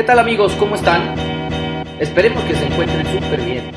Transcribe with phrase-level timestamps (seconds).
[0.00, 0.54] ¿Qué tal amigos?
[0.58, 1.14] ¿Cómo están?
[2.00, 3.70] Esperemos que se encuentren súper bien.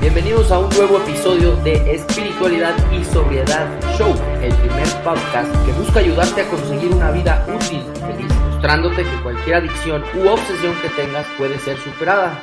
[0.00, 3.66] Bienvenidos a un nuevo episodio de Espiritualidad y Sobriedad
[3.98, 9.02] Show, el primer podcast que busca ayudarte a conseguir una vida útil y feliz, mostrándote
[9.02, 12.40] que cualquier adicción u obsesión que tengas puede ser superada.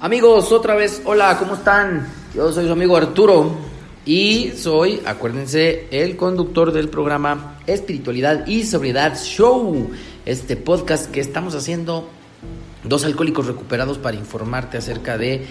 [0.00, 2.06] Amigos, otra vez, hola, ¿cómo están?
[2.34, 3.67] Yo soy su amigo Arturo
[4.08, 9.90] y soy, acuérdense, el conductor del programa Espiritualidad y Sobriedad Show,
[10.24, 12.08] este podcast que estamos haciendo
[12.84, 15.44] dos alcohólicos recuperados para informarte acerca de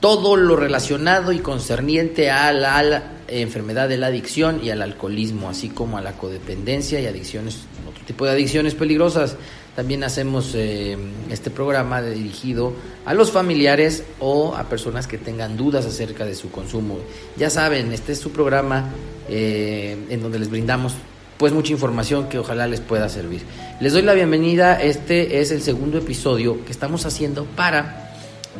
[0.00, 5.70] todo lo relacionado y concerniente a la, enfermedad de la adicción y al alcoholismo, así
[5.70, 9.36] como a la codependencia y adicciones, otro tipo de adicciones peligrosas.
[9.76, 10.96] También hacemos eh,
[11.30, 12.72] este programa dirigido
[13.04, 16.96] a los familiares o a personas que tengan dudas acerca de su consumo.
[17.36, 18.88] Ya saben, este es su programa
[19.28, 20.94] eh, en donde les brindamos
[21.36, 23.42] pues mucha información que ojalá les pueda servir.
[23.78, 28.14] Les doy la bienvenida, este es el segundo episodio que estamos haciendo para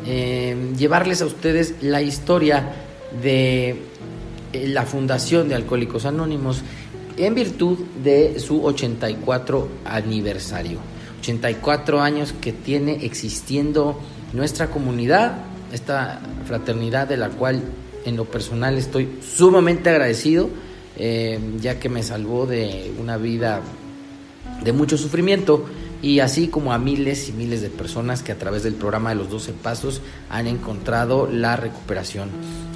[0.05, 2.73] eh, llevarles a ustedes la historia
[3.23, 3.81] de
[4.53, 6.61] la Fundación de Alcohólicos Anónimos
[7.17, 10.96] en virtud de su 84 aniversario.
[11.27, 13.99] 84 años que tiene existiendo
[14.31, 15.39] nuestra comunidad,
[15.73, 17.61] esta fraternidad de la cual
[18.05, 20.49] en lo personal estoy sumamente agradecido,
[20.95, 23.61] eh, ya que me salvó de una vida
[24.63, 25.65] de mucho sufrimiento
[26.01, 29.15] y así como a miles y miles de personas que a través del programa de
[29.15, 32.29] los 12 pasos han encontrado la recuperación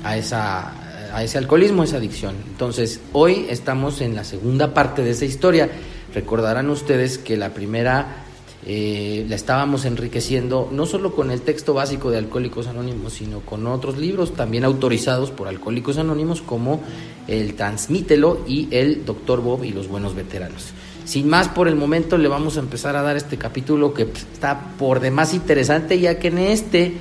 [0.04, 0.74] a esa
[1.14, 2.36] a ese alcoholismo, a esa adicción.
[2.48, 5.70] Entonces, hoy estamos en la segunda parte de esa historia.
[6.14, 8.31] Recordarán ustedes que la primera
[8.66, 13.66] eh, la estábamos enriqueciendo no solo con el texto básico de Alcohólicos Anónimos, sino con
[13.66, 16.82] otros libros también autorizados por Alcohólicos Anónimos como
[17.28, 20.74] el Transmítelo y el Doctor Bob y los Buenos Veteranos.
[21.06, 24.76] Sin más por el momento le vamos a empezar a dar este capítulo que está
[24.78, 26.94] por demás interesante ya que en este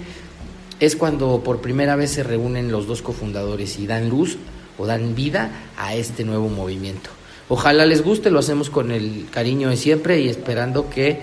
[0.80, 4.38] es cuando por primera vez se reúnen los dos cofundadores y dan luz
[4.78, 7.10] o dan vida a este nuevo movimiento.
[7.50, 11.20] Ojalá les guste, lo hacemos con el cariño de siempre y esperando que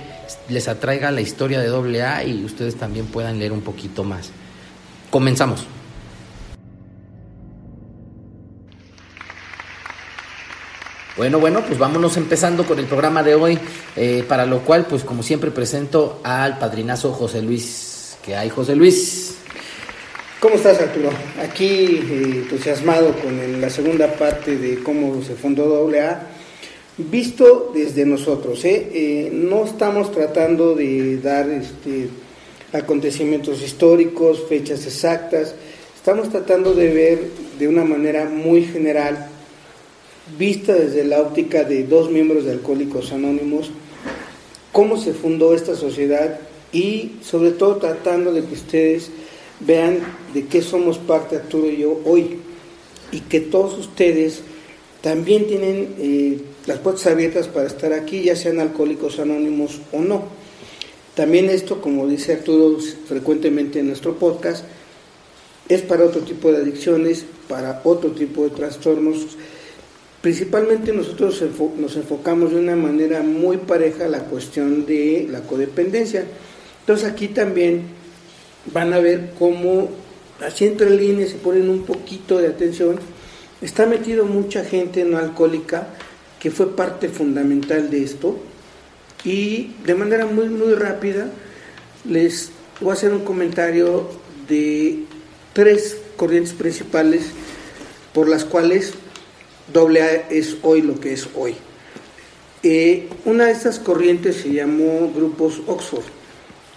[0.49, 4.31] les atraiga la historia de AA y ustedes también puedan leer un poquito más.
[5.09, 5.65] Comenzamos.
[11.15, 13.57] Bueno, bueno, pues vámonos empezando con el programa de hoy,
[13.95, 18.17] eh, para lo cual, pues como siempre, presento al padrinazo José Luis.
[18.23, 19.35] ¿Qué hay, José Luis?
[20.39, 21.09] ¿Cómo estás, Arturo?
[21.41, 26.36] Aquí eh, entusiasmado con la segunda parte de cómo se fundó AA
[26.97, 28.63] visto desde nosotros.
[28.65, 28.89] ¿eh?
[28.93, 29.29] ¿eh?
[29.31, 32.09] no estamos tratando de dar este,
[32.73, 35.53] acontecimientos históricos, fechas exactas,
[35.95, 37.19] estamos tratando de ver
[37.59, 39.29] de una manera muy general,
[40.37, 43.71] vista desde la óptica de dos miembros de Alcohólicos Anónimos,
[44.71, 46.39] cómo se fundó esta sociedad
[46.73, 49.09] y sobre todo tratando de que ustedes
[49.59, 49.99] vean
[50.33, 52.39] de qué somos parte Arturo y yo hoy
[53.11, 54.41] y que todos ustedes
[55.01, 60.25] también tienen eh, las puertas abiertas para estar aquí, ya sean alcohólicos anónimos o no.
[61.15, 64.65] También esto, como dice Arturo frecuentemente en nuestro podcast,
[65.69, 69.37] es para otro tipo de adicciones, para otro tipo de trastornos.
[70.21, 71.41] Principalmente nosotros
[71.77, 76.25] nos enfocamos de una manera muy pareja a la cuestión de la codependencia.
[76.81, 77.83] Entonces aquí también
[78.73, 79.89] van a ver cómo,
[80.45, 82.99] así entre líneas, se ponen un poquito de atención.
[83.61, 85.87] Está metido mucha gente no alcohólica
[86.47, 88.39] que fue parte fundamental de esto.
[89.25, 91.29] Y de manera muy, muy rápida
[92.09, 94.07] les voy a hacer un comentario
[94.47, 95.03] de
[95.51, 97.31] tres corrientes principales
[98.13, 98.93] por las cuales
[99.75, 101.55] AA es hoy lo que es hoy.
[102.63, 106.05] Eh, una de estas corrientes se llamó Grupos Oxford,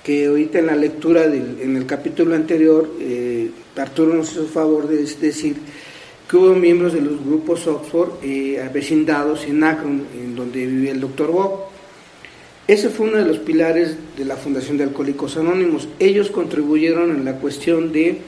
[0.03, 4.89] que ahorita en la lectura del, en el capítulo anterior, eh, Arturo nos hizo favor
[4.89, 5.55] de decir
[6.31, 11.01] que hubo miembros de los grupos Oxford eh, avecindados en Akron, en donde vivía el
[11.01, 11.63] doctor Bob.
[12.69, 15.89] Ese fue uno de los pilares de la Fundación de Alcohólicos Anónimos.
[15.99, 18.19] Ellos contribuyeron en la cuestión de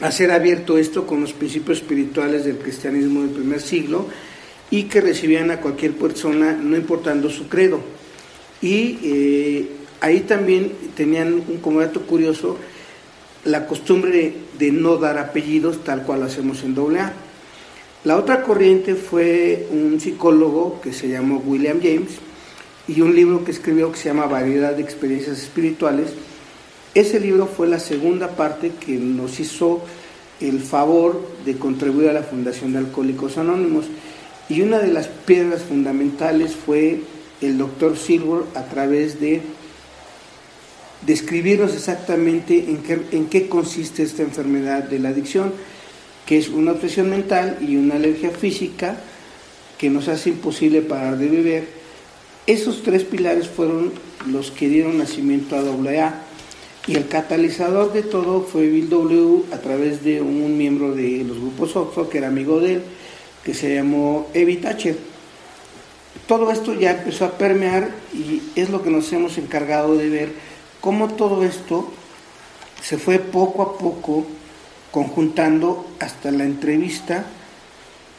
[0.00, 4.06] hacer abierto esto con los principios espirituales del cristianismo del primer siglo
[4.70, 7.80] y que recibían a cualquier persona, no importando su credo.
[8.62, 9.68] Y eh,
[10.00, 12.56] ahí también tenían un dato curioso
[13.46, 17.12] la costumbre de no dar apellidos tal cual hacemos en AA.
[18.04, 22.18] La otra corriente fue un psicólogo que se llamó William James
[22.88, 26.08] y un libro que escribió que se llama Variedad de Experiencias Espirituales.
[26.94, 29.80] Ese libro fue la segunda parte que nos hizo
[30.40, 33.86] el favor de contribuir a la Fundación de Alcohólicos Anónimos.
[34.48, 37.00] Y una de las piedras fundamentales fue
[37.40, 39.42] el doctor Silver a través de
[41.06, 45.52] describirnos exactamente en qué, en qué consiste esta enfermedad de la adicción,
[46.26, 48.98] que es una obsesión mental y una alergia física
[49.78, 51.68] que nos hace imposible parar de beber.
[52.46, 53.92] Esos tres pilares fueron
[54.30, 56.22] los que dieron nacimiento a AA.
[56.88, 59.42] Y el catalizador de todo fue Bill W.
[59.52, 62.82] a través de un miembro de los grupos Oxford, que era amigo de él,
[63.44, 64.96] que se llamó Evi Thatcher.
[66.28, 70.32] Todo esto ya empezó a permear y es lo que nos hemos encargado de ver,
[70.80, 71.92] cómo todo esto
[72.82, 74.26] se fue poco a poco
[74.90, 77.26] conjuntando hasta la entrevista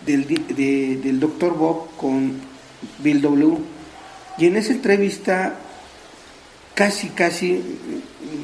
[0.05, 2.39] del, del doctor Bob con
[2.99, 3.57] Bill W.
[4.37, 5.55] Y en esa entrevista
[6.77, 7.63] casi, casi,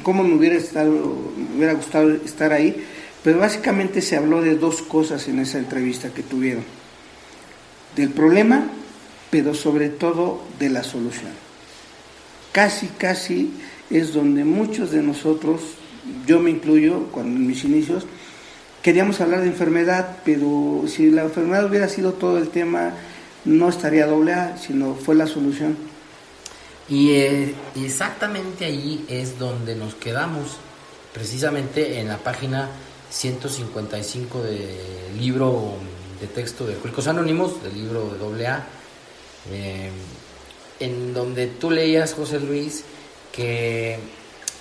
[0.02, 2.84] como me hubiera, estado, me hubiera gustado estar ahí,
[3.22, 6.64] pero básicamente se habló de dos cosas en esa entrevista que tuvieron.
[7.94, 8.66] Del problema,
[9.30, 11.30] pero sobre todo de la solución.
[12.50, 13.52] Casi, casi
[13.90, 15.60] es donde muchos de nosotros,
[16.26, 18.06] yo me incluyo, cuando en mis inicios,
[18.82, 22.92] queríamos hablar de enfermedad, pero si la enfermedad hubiera sido todo el tema,
[23.44, 25.76] no estaría doble A, sino fue la solución.
[26.88, 30.58] Y eh, exactamente ahí es donde nos quedamos,
[31.12, 32.68] precisamente en la página
[33.10, 35.74] 155 del libro
[36.20, 38.66] de texto de Alcohólicos Anónimos, del libro de AA,
[39.50, 39.90] eh,
[40.80, 42.84] en donde tú leías, José Luis,
[43.34, 43.98] que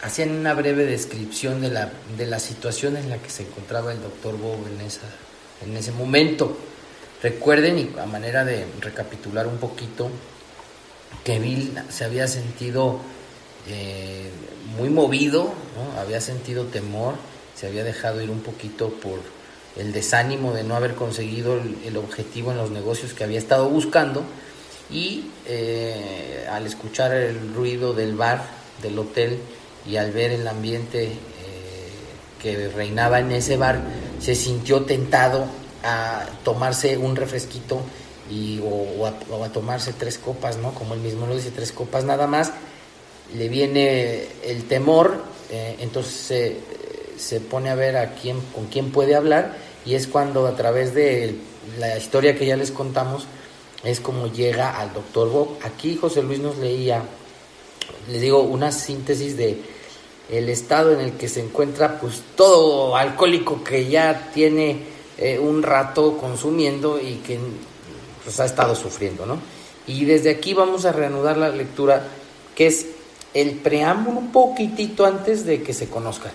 [0.02, 4.02] hacían una breve descripción de la, de la situación en la que se encontraba el
[4.02, 5.08] doctor Bob en, esa,
[5.66, 6.58] en ese momento.
[7.22, 10.10] Recuerden, y a manera de recapitular un poquito,
[11.24, 13.00] que Bill se había sentido
[13.70, 14.30] eh,
[14.78, 15.54] muy movido,
[15.98, 17.16] había sentido temor,
[17.56, 19.19] se había dejado ir un poquito por
[19.78, 24.24] el desánimo de no haber conseguido el, objetivo en los negocios que había estado buscando
[24.92, 29.40] y eh, al escuchar el ruido del bar, del hotel
[29.88, 31.18] y al ver el ambiente eh,
[32.42, 33.81] que reinaba en ese bar,
[34.20, 35.46] se sintió tentado
[35.84, 37.81] a tomarse un refresquito
[38.30, 40.74] y, o, a, tomarse tres copas, ¿no?
[40.74, 42.54] Como él mismo lo dice, tres copas nada más,
[43.36, 46.56] le viene el temor, eh, entonces
[47.18, 50.94] se, pone a ver a quién, con quién puede hablar y es cuando a través
[50.94, 51.36] de
[51.80, 53.26] la historia que ya les contamos
[53.84, 55.58] es como llega al doctor Bob.
[55.64, 57.04] Aquí José Luis nos leía,
[58.10, 59.62] les digo, una síntesis de
[60.30, 64.80] el estado en el que se encuentra pues todo alcohólico que ya tiene
[65.18, 67.40] eh, un rato consumiendo y que
[68.24, 69.38] pues ha estado sufriendo, ¿no?
[69.86, 72.08] Y desde aquí vamos a reanudar la lectura,
[72.56, 72.88] que es
[73.34, 76.32] el preámbulo un poquitito antes de que se conozcan.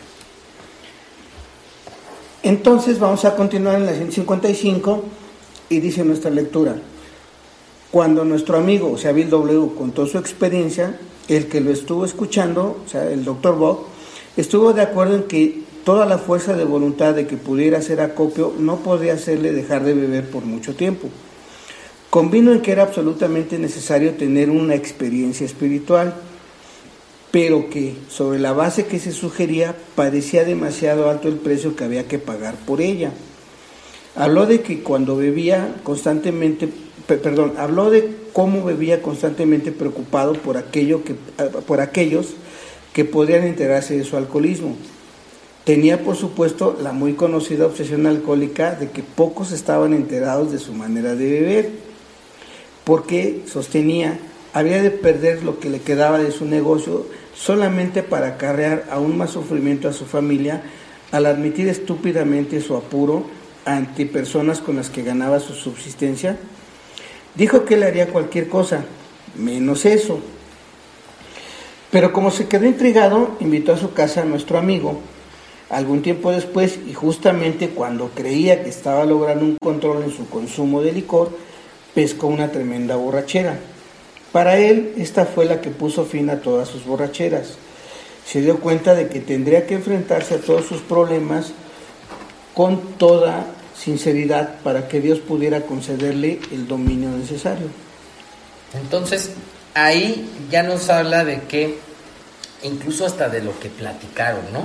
[2.42, 5.02] Entonces vamos a continuar en la 155
[5.70, 6.76] y dice nuestra lectura.
[7.90, 10.98] Cuando nuestro amigo, o sea, Bill W., contó su experiencia,
[11.28, 13.86] el que lo estuvo escuchando, o sea, el doctor Bob,
[14.36, 18.52] estuvo de acuerdo en que toda la fuerza de voluntad de que pudiera hacer acopio
[18.58, 21.08] no podría hacerle dejar de beber por mucho tiempo.
[22.10, 26.14] Convino en que era absolutamente necesario tener una experiencia espiritual,
[27.30, 32.06] pero que sobre la base que se sugería parecía demasiado alto el precio que había
[32.06, 33.12] que pagar por ella.
[34.14, 36.68] Habló de que cuando bebía constantemente,
[37.16, 41.14] perdón, habló de cómo bebía constantemente preocupado por aquello que
[41.66, 42.34] por aquellos
[42.92, 44.76] que podrían enterarse de su alcoholismo.
[45.64, 50.72] Tenía, por supuesto, la muy conocida obsesión alcohólica de que pocos estaban enterados de su
[50.72, 51.70] manera de beber
[52.84, 54.18] porque sostenía
[54.54, 59.30] había de perder lo que le quedaba de su negocio solamente para acarrear aún más
[59.30, 60.62] sufrimiento a su familia
[61.12, 63.24] al admitir estúpidamente su apuro
[63.64, 66.38] ante personas con las que ganaba su subsistencia.
[67.34, 68.84] Dijo que él haría cualquier cosa,
[69.36, 70.20] menos eso.
[71.90, 75.00] Pero como se quedó intrigado, invitó a su casa a nuestro amigo.
[75.70, 80.82] Algún tiempo después, y justamente cuando creía que estaba logrando un control en su consumo
[80.82, 81.30] de licor,
[81.94, 83.58] pescó una tremenda borrachera.
[84.32, 87.56] Para él, esta fue la que puso fin a todas sus borracheras.
[88.26, 91.52] Se dio cuenta de que tendría que enfrentarse a todos sus problemas
[92.54, 93.46] con toda
[93.78, 97.68] sinceridad para que Dios pudiera concederle el dominio necesario.
[98.74, 99.30] Entonces,
[99.74, 101.78] ahí ya nos habla de que,
[102.62, 104.64] incluso hasta de lo que platicaron, ¿no?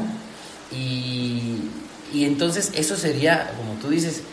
[0.75, 1.69] Y,
[2.11, 4.23] y entonces eso sería, como tú dices,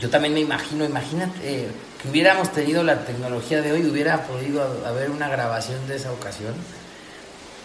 [0.00, 1.68] yo también me imagino, imagínate eh,
[2.02, 6.54] que hubiéramos tenido la tecnología de hoy, hubiera podido haber una grabación de esa ocasión,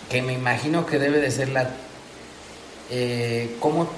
[0.10, 1.70] que me imagino que debe de ser la...
[2.90, 3.90] Eh, cómo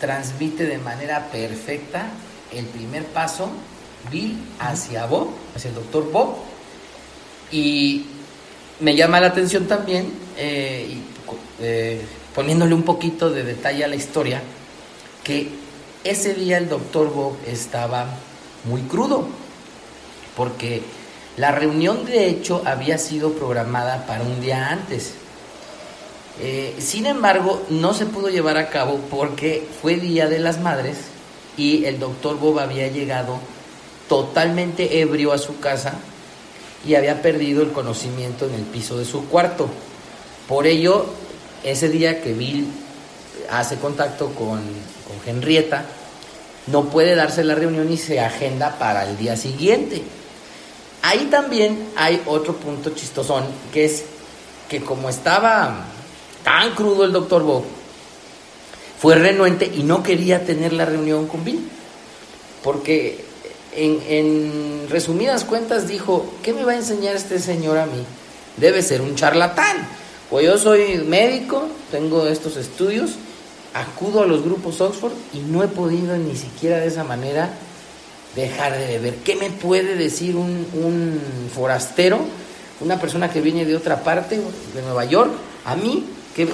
[0.00, 2.08] transmite de manera perfecta
[2.52, 3.50] el primer paso
[4.10, 6.36] Bill hacia Bob, hacia el doctor Bob.
[7.50, 8.06] Y
[8.80, 10.98] me llama la atención también, eh,
[11.60, 12.00] eh,
[12.34, 14.42] poniéndole un poquito de detalle a la historia,
[15.24, 15.48] que
[16.04, 18.06] ese día el doctor Bob estaba
[18.64, 19.28] muy crudo,
[20.36, 20.82] porque
[21.36, 25.14] la reunión de hecho había sido programada para un día antes.
[26.40, 30.98] Eh, sin embargo, no se pudo llevar a cabo porque fue Día de las Madres
[31.56, 33.38] y el doctor Bob había llegado
[34.08, 35.94] totalmente ebrio a su casa
[36.86, 39.68] y había perdido el conocimiento en el piso de su cuarto.
[40.46, 41.06] Por ello,
[41.64, 42.66] ese día que Bill
[43.50, 45.84] hace contacto con, con Henrietta,
[46.66, 50.02] no puede darse la reunión y se agenda para el día siguiente.
[51.02, 54.04] Ahí también hay otro punto chistosón, que es
[54.68, 55.86] que como estaba
[56.46, 57.64] tan crudo el doctor Bob,
[59.00, 61.58] fue renuente y no quería tener la reunión con Bill.
[62.62, 63.24] Porque
[63.74, 68.04] en, resumidas cuentas dijo, ¿qué me va a enseñar este señor a mí?
[68.58, 69.88] Debe ser un charlatán.
[70.30, 73.16] Pues yo soy médico, tengo estos estudios,
[73.74, 77.50] acudo a los grupos Oxford y no he podido ni siquiera de esa manera
[78.36, 79.16] dejar de beber.
[79.16, 81.20] ¿Qué me puede decir un, un
[81.52, 82.20] forastero,
[82.80, 85.32] una persona que viene de otra parte, de Nueva York,
[85.64, 86.06] a mí,
[86.36, 86.48] que he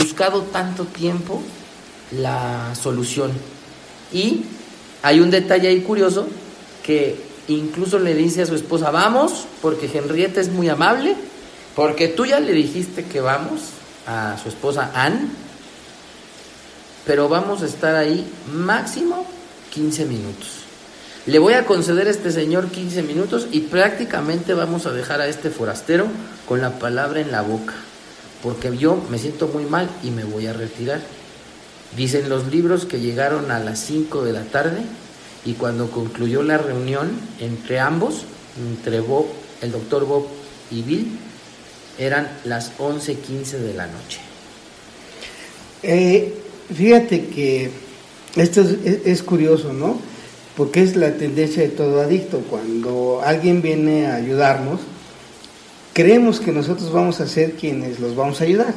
[0.00, 1.42] buscado tanto tiempo
[2.12, 3.32] la solución?
[4.12, 4.44] Y
[5.02, 6.28] hay un detalle ahí curioso
[6.82, 11.16] que incluso le dice a su esposa, vamos, porque Henrietta es muy amable,
[11.74, 13.60] porque tú ya le dijiste que vamos
[14.06, 15.28] a su esposa Anne,
[17.04, 19.26] pero vamos a estar ahí máximo
[19.70, 20.48] 15 minutos.
[21.26, 25.26] Le voy a conceder a este señor 15 minutos y prácticamente vamos a dejar a
[25.26, 26.06] este forastero
[26.46, 27.74] con la palabra en la boca,
[28.42, 31.00] porque yo me siento muy mal y me voy a retirar.
[31.96, 34.82] Dicen los libros que llegaron a las 5 de la tarde
[35.44, 38.24] y cuando concluyó la reunión entre ambos,
[38.58, 39.26] entre Bob,
[39.62, 40.26] el doctor Bob
[40.70, 41.18] y Bill,
[41.98, 44.20] eran las 11.15 de la noche.
[45.82, 46.34] Eh,
[46.74, 47.70] fíjate que
[48.36, 49.98] esto es, curioso, ¿no?
[50.56, 52.40] Porque es la tendencia de todo adicto.
[52.50, 54.80] Cuando alguien viene a ayudarnos,
[55.98, 58.72] creemos que nosotros vamos a ser quienes los vamos a ayudar.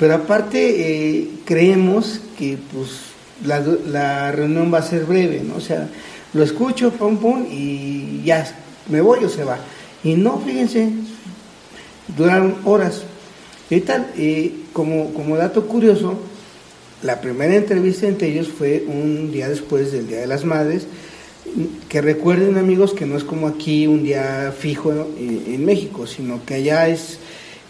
[0.00, 2.90] Pero aparte eh, creemos que pues
[3.46, 5.54] la, reunión va a ser breve, ¿no?
[5.54, 5.88] O sea,
[6.32, 8.52] lo escucho, pum, pum, y ya
[8.88, 9.58] me voy o se va.
[10.02, 10.90] Y no, fíjense,
[12.16, 13.04] duraron horas.
[13.70, 14.08] Y tal,
[14.72, 16.18] como, como dato curioso,
[17.04, 20.88] la primera entrevista entre ellos fue un día después del Día de las Madres,
[21.88, 26.54] que recuerden amigos que no es como aquí un día fijo en, México, sino que
[26.54, 27.18] allá es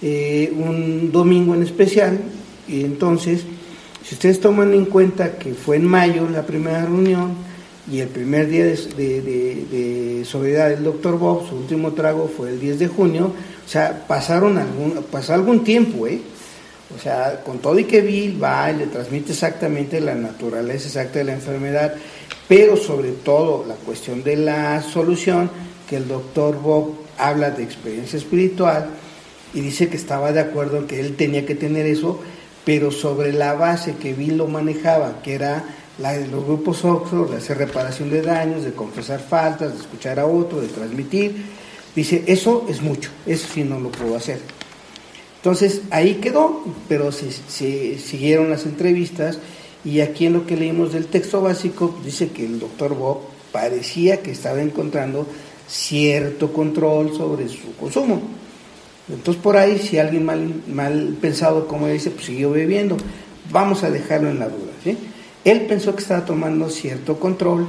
[0.03, 2.19] eh, un domingo en especial,
[2.67, 3.45] y entonces
[4.05, 7.35] si ustedes toman en cuenta que fue en mayo la primera reunión
[7.91, 12.79] y el primer día de, de, del doctor Bob, su último trago fue el 10
[12.79, 13.33] de junio,
[13.65, 16.21] o sea, pasaron algún, pasó algún tiempo, ¿eh?
[16.95, 21.19] O sea, con todo y que Bill va y le transmite exactamente la naturaleza exacta
[21.19, 21.95] de la enfermedad,
[22.47, 25.51] pero sobre todo la cuestión de la solución,
[25.89, 28.91] que el doctor Bob habla de experiencia espiritual
[29.55, 32.21] y dice que estaba de acuerdo en que él tenía que tener eso,
[32.65, 35.65] pero sobre la base que Bill lo manejaba, que era
[35.99, 40.19] la de los grupos Oxford, de hacer reparación de daños, de confesar faltas, de escuchar
[40.19, 41.45] a otro, de transmitir,
[41.95, 44.41] dice, eso es mucho, eso sí no lo puedo hacer.
[45.45, 47.31] Entonces ahí quedó, pero se,
[47.99, 49.39] siguieron las entrevistas
[49.85, 53.19] y aquí en lo que leímos del texto básico dice que el doctor Bob
[53.53, 55.27] parecía que estaba encontrando
[55.69, 58.23] cierto control sobre su consumo.
[59.07, 62.97] Entonces por ahí, si alguien mal, mal pensado, como dice, pues siguió bebiendo,
[63.51, 64.73] vamos a dejarlo en la duda.
[65.45, 67.67] Él pensó que estaba tomando cierto control,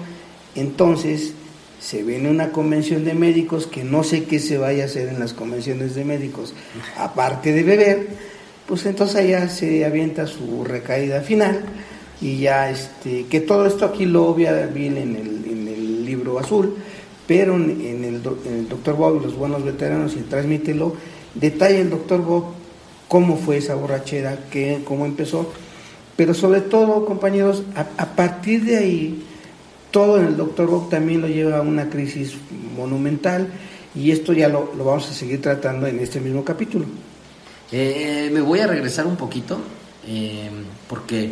[0.55, 1.34] entonces
[1.86, 5.20] se viene una convención de médicos que no sé qué se vaya a hacer en
[5.20, 6.54] las convenciones de médicos,
[6.98, 8.08] aparte de beber,
[8.65, 11.62] pues entonces allá se avienta su recaída final
[12.22, 16.39] y ya este, que todo esto aquí lo obvia Bill en el, en el libro
[16.39, 16.75] azul,
[17.27, 20.96] pero en el, en el doctor Bob y los buenos veteranos y transmítelo
[21.36, 22.46] Detalla el doctor Bob
[23.10, 25.51] cómo fue esa borrachera, qué, cómo empezó,
[26.15, 29.25] pero sobre todo, compañeros, a, partir de ahí,
[29.96, 32.34] todo en el doctor Bob también lo lleva a una crisis
[32.75, 33.48] monumental
[33.96, 36.84] y esto ya lo, vamos a seguir tratando en este mismo capítulo.
[37.72, 39.58] Eh, me voy a regresar un poquito,
[40.06, 40.50] eh,
[40.90, 41.32] porque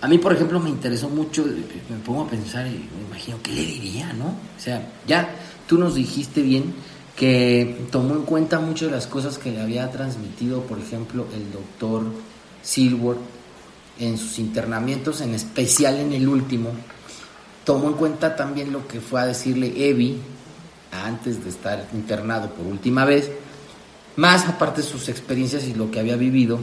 [0.00, 3.52] a mí, por ejemplo, me interesó mucho, me pongo a pensar y me imagino, ¿qué
[3.52, 4.26] le diría, no?
[4.26, 5.32] O sea, ya
[5.68, 6.74] tú nos dijiste bien
[7.14, 11.52] que tomó en cuenta muchas de las cosas que le había transmitido, por ejemplo, el
[11.52, 12.02] doctor
[12.62, 13.16] Silver
[14.00, 16.70] en sus internamientos, en especial en el último,
[17.64, 20.18] tomó en cuenta también lo que fue a decirle Evi
[20.90, 23.30] antes de estar internado por última vez,
[24.16, 26.58] más aparte de sus experiencias y lo que había vivido,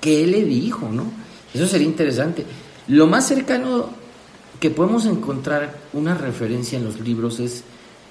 [0.00, 1.04] que él le dijo, ¿no?
[1.54, 2.44] Eso sería interesante.
[2.88, 3.90] Lo más cercano
[4.58, 7.62] que podemos encontrar una referencia en los libros es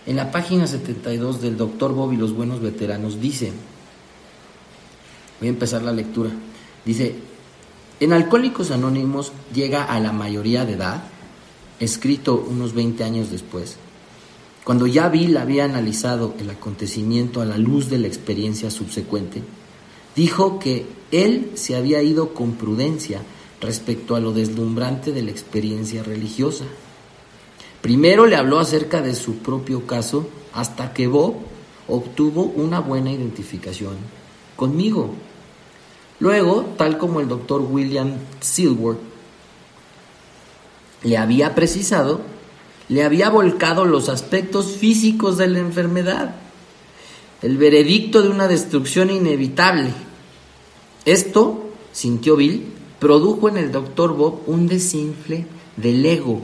[0.06, 3.20] en la página 72 del Doctor Bob y los buenos veteranos.
[3.20, 3.52] Dice,
[5.40, 6.30] voy a empezar la lectura,
[6.86, 7.16] dice,
[8.00, 11.04] en Alcohólicos Anónimos llega a la mayoría de edad,
[11.82, 13.76] escrito unos 20 años después,
[14.64, 19.42] cuando ya Bill había analizado el acontecimiento a la luz de la experiencia subsecuente,
[20.16, 23.22] dijo que él se había ido con prudencia
[23.60, 26.66] respecto a lo deslumbrante de la experiencia religiosa.
[27.82, 31.36] Primero le habló acerca de su propio caso hasta que Bob
[31.88, 33.96] obtuvo una buena identificación
[34.56, 35.16] conmigo.
[36.20, 39.11] Luego, tal como el doctor William Silworth
[41.04, 42.22] le había precisado,
[42.90, 46.36] le había volcado los aspectos físicos de la enfermedad,
[47.42, 49.92] el veredicto de una destrucción inevitable.
[51.06, 52.66] Esto, sintió Bill,
[53.00, 55.46] produjo en el doctor Bob un desinfle
[55.78, 56.42] del ego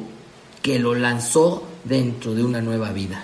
[0.61, 3.23] que lo lanzó dentro de una nueva vida.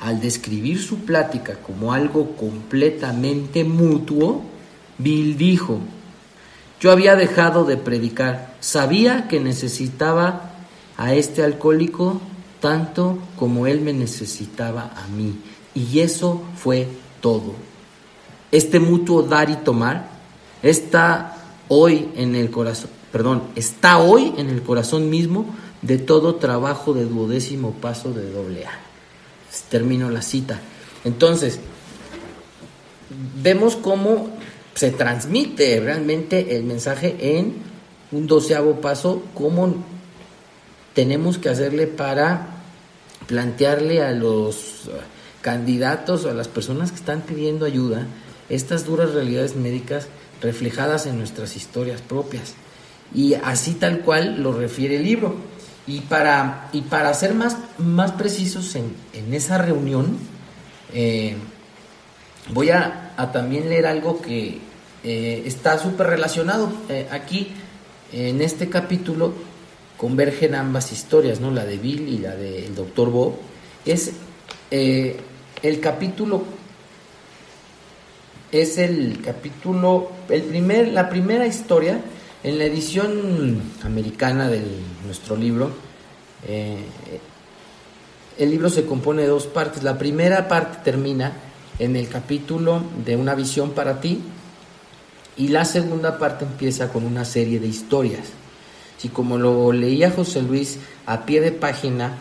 [0.00, 4.42] Al describir su plática como algo completamente mutuo,
[4.98, 5.80] Bill dijo,
[6.80, 10.47] yo había dejado de predicar, sabía que necesitaba
[10.98, 12.20] a este alcohólico
[12.60, 15.36] tanto como Él me necesitaba a mí.
[15.74, 16.88] Y eso fue
[17.20, 17.54] todo.
[18.50, 20.08] Este mutuo dar y tomar
[20.62, 21.36] está
[21.68, 25.46] hoy en el corazón, perdón, está hoy en el corazón mismo
[25.82, 28.72] de todo trabajo de duodécimo paso de doble A.
[29.70, 30.60] Termino la cita.
[31.04, 31.60] Entonces,
[33.40, 34.30] vemos cómo
[34.74, 37.56] se transmite realmente el mensaje en
[38.10, 39.74] un doceavo paso, cómo
[40.98, 42.48] tenemos que hacerle para
[43.28, 44.90] plantearle a los
[45.42, 48.08] candidatos o a las personas que están pidiendo ayuda
[48.48, 50.08] estas duras realidades médicas
[50.42, 52.54] reflejadas en nuestras historias propias.
[53.14, 55.36] Y así tal cual lo refiere el libro.
[55.86, 58.92] Y para, y para ser más, más precisos en,
[59.32, 60.18] esa reunión,
[60.92, 61.36] eh,
[62.52, 64.58] voy a, también leer algo que
[65.04, 66.72] eh, está súper relacionado.
[66.88, 67.52] Eh, aquí,
[68.12, 69.32] en este capítulo,
[69.98, 71.50] convergen ambas historias, ¿no?
[71.50, 73.34] La de Bill y la del doctor Bob.
[73.84, 74.12] Es
[74.70, 75.18] eh,
[75.62, 76.42] el capítulo
[78.52, 82.00] es el capítulo el primer la primera historia
[82.42, 84.62] en la edición americana de
[85.04, 85.70] nuestro libro
[86.46, 86.78] eh,
[88.38, 91.32] el libro se compone de dos partes la primera parte termina
[91.78, 94.20] en el capítulo de una visión para ti
[95.36, 98.28] y la segunda parte empieza con una serie de historias
[98.98, 102.18] si como lo leía José Luis a pie de página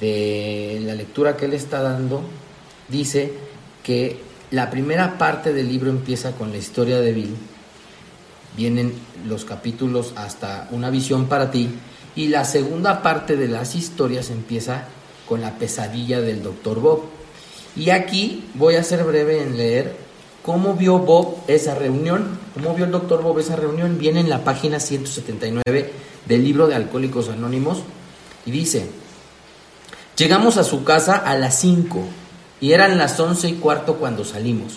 [0.00, 2.22] de la lectura que él está dando,
[2.88, 3.32] dice
[3.82, 4.18] que
[4.50, 7.36] la primera parte del libro empieza con la historia de Bill,
[8.56, 8.94] vienen
[9.26, 11.68] los capítulos hasta una visión para ti,
[12.16, 14.84] y la segunda parte de las historias empieza
[15.28, 17.02] con la pesadilla del doctor Bob.
[17.76, 20.07] Y aquí voy a ser breve en leer
[20.42, 24.44] cómo vio Bob esa reunión, cómo vio el doctor Bob esa reunión, viene en la
[24.44, 25.92] página 179
[26.26, 27.78] del libro de Alcohólicos Anónimos
[28.46, 28.88] y dice,
[30.16, 32.00] llegamos a su casa a las 5
[32.60, 34.74] y eran las 11 y cuarto cuando salimos.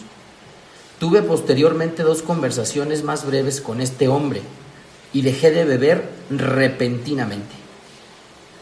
[1.00, 4.42] Tuve posteriormente dos conversaciones más breves con este hombre
[5.14, 7.56] y dejé de beber repentinamente.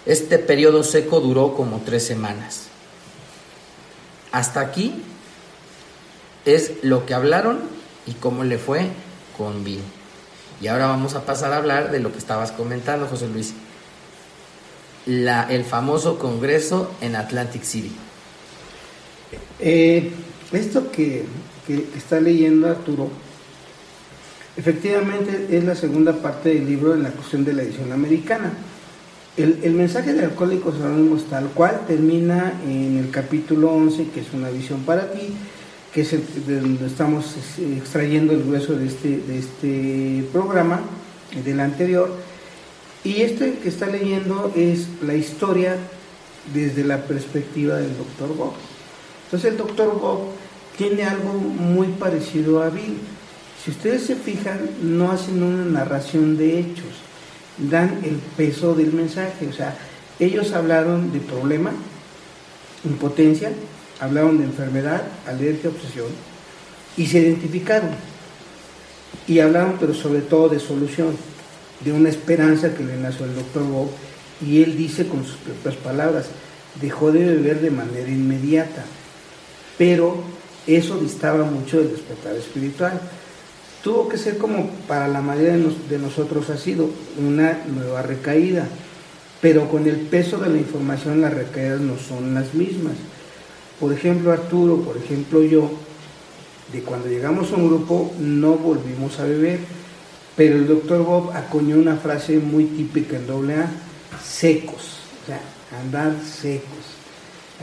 [0.05, 2.67] Este periodo seco duró como tres semanas.
[4.31, 5.03] Hasta aquí
[6.55, 7.59] es lo que hablaron
[8.05, 8.87] y cómo le fue
[9.37, 9.81] con Bill.
[10.61, 13.53] Y ahora vamos a pasar a hablar de lo que estabas comentando, José Luis.
[15.05, 17.91] La, el famoso congreso en Atlantic City.
[19.59, 20.11] Eh,
[20.51, 21.25] esto que,
[21.95, 23.09] está leyendo Arturo,
[24.57, 28.51] efectivamente es la segunda parte del libro en la cuestión de la edición americana.
[29.37, 34.33] El, el, mensaje de Alcohólicos Anónimos tal cual termina en el capítulo 11, que es
[34.33, 35.29] una visión para ti,
[35.93, 36.11] que es
[36.47, 40.81] de donde estamos extrayendo el grueso de este, de este programa,
[41.43, 42.11] del anterior.
[43.03, 45.77] Y este que está leyendo es la historia
[46.53, 48.53] desde la perspectiva del doctor Bob.
[49.25, 50.19] Entonces el doctor Bob
[50.77, 52.97] tiene algo muy parecido a Bill.
[53.63, 56.93] Si ustedes se fijan, no hacen una narración de hechos,
[57.57, 59.47] dan el peso del mensaje.
[59.47, 59.77] O sea,
[60.19, 61.71] ellos hablaron de problema,
[62.85, 63.51] impotencia,
[63.99, 66.07] hablaron de enfermedad, alergia, obsesión,
[66.97, 67.91] y se identificaron.
[69.27, 71.15] Y hablaron, pero sobre todo de solución,
[71.83, 73.89] de una esperanza que le nació al doctor Bob
[74.45, 76.25] Y él dice con sus propias palabras,
[76.81, 78.85] dejó de beber de manera inmediata,
[79.77, 80.23] pero
[80.67, 82.99] eso distaba mucho del despertar espiritual.
[83.83, 85.57] Tuvo que ser como para la mayoría
[85.89, 88.67] de, nosotros ha sido una nueva recaída,
[89.41, 92.93] pero con el peso de la información las recaídas no son las mismas.
[93.79, 95.69] Por ejemplo, Arturo, por ejemplo yo,
[96.73, 99.59] de cuando llegamos a un grupo no volvimos a beber,
[100.35, 103.71] pero el doctor Bob acuñó una frase muy típica en AA,
[104.23, 105.41] secos, o sea,
[105.81, 106.97] andar secos,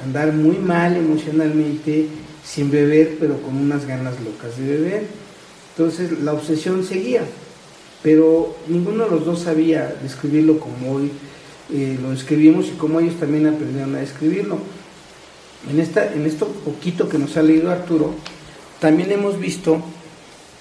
[0.05, 2.09] andar muy mal emocionalmente,
[2.45, 5.27] sin beber, pero con unas ganas locas de beber
[5.77, 7.21] entonces la obsesión seguía,
[8.03, 11.11] pero ninguno de los dos sabía describirlo como hoy
[11.71, 14.59] eh, lo escribimos y como ellos también aprendieron a describirlo.
[15.71, 18.15] En, esta, en esto poquito que nos ha leído Arturo,
[18.81, 19.83] también hemos visto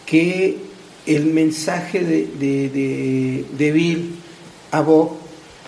[0.06, 0.58] que
[1.06, 4.16] el mensaje de, de, de, Bill
[4.72, 5.12] a Bob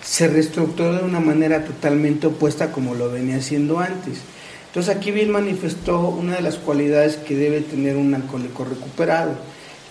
[0.02, 4.20] se reestructuró de una manera totalmente opuesta como lo venía haciendo antes.
[4.66, 9.32] Entonces aquí Bill manifestó una de las cualidades que debe tener un alcohólico recuperado,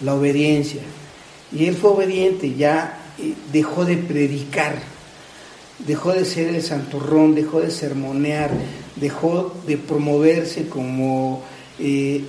[0.01, 0.81] la obediencia.
[1.51, 4.75] Y él fue obediente, ya eh, dejó de predicar,
[5.79, 8.51] dejó de ser el santurrón, dejó de sermonear,
[8.95, 11.43] dejó de promoverse como
[11.79, 12.23] eh,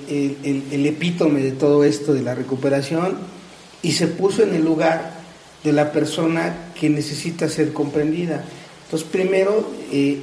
[0.71, 3.17] el, epítome de todo esto de la recuperación
[3.83, 5.19] y se puso en el lugar
[5.65, 8.45] de la persona que necesita ser comprendida.
[8.85, 10.21] Entonces primero eh,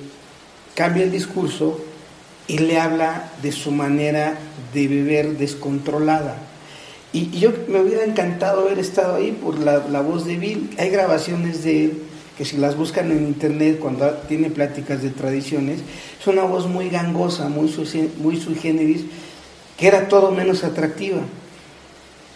[0.76, 1.80] cambia el discurso,
[2.48, 4.38] y le habla de su manera
[4.74, 6.38] de beber descontrolada.
[7.14, 10.70] Y, yo me hubiera encantado haber estado ahí por la, voz de Bill.
[10.78, 12.04] Hay grabaciones de él
[12.38, 15.80] que si las buscan en internet cuando tiene pláticas de tradiciones,
[16.20, 17.74] es una voz muy gangosa, muy,
[18.18, 19.06] muy sui generis,
[19.78, 21.22] que era todo menos atractiva.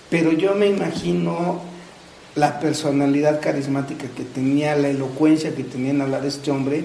[0.10, 1.62] Pero yo me imagino
[2.36, 6.84] la personalidad carismática que tenía, la elocuencia que tenía en hablar este hombre,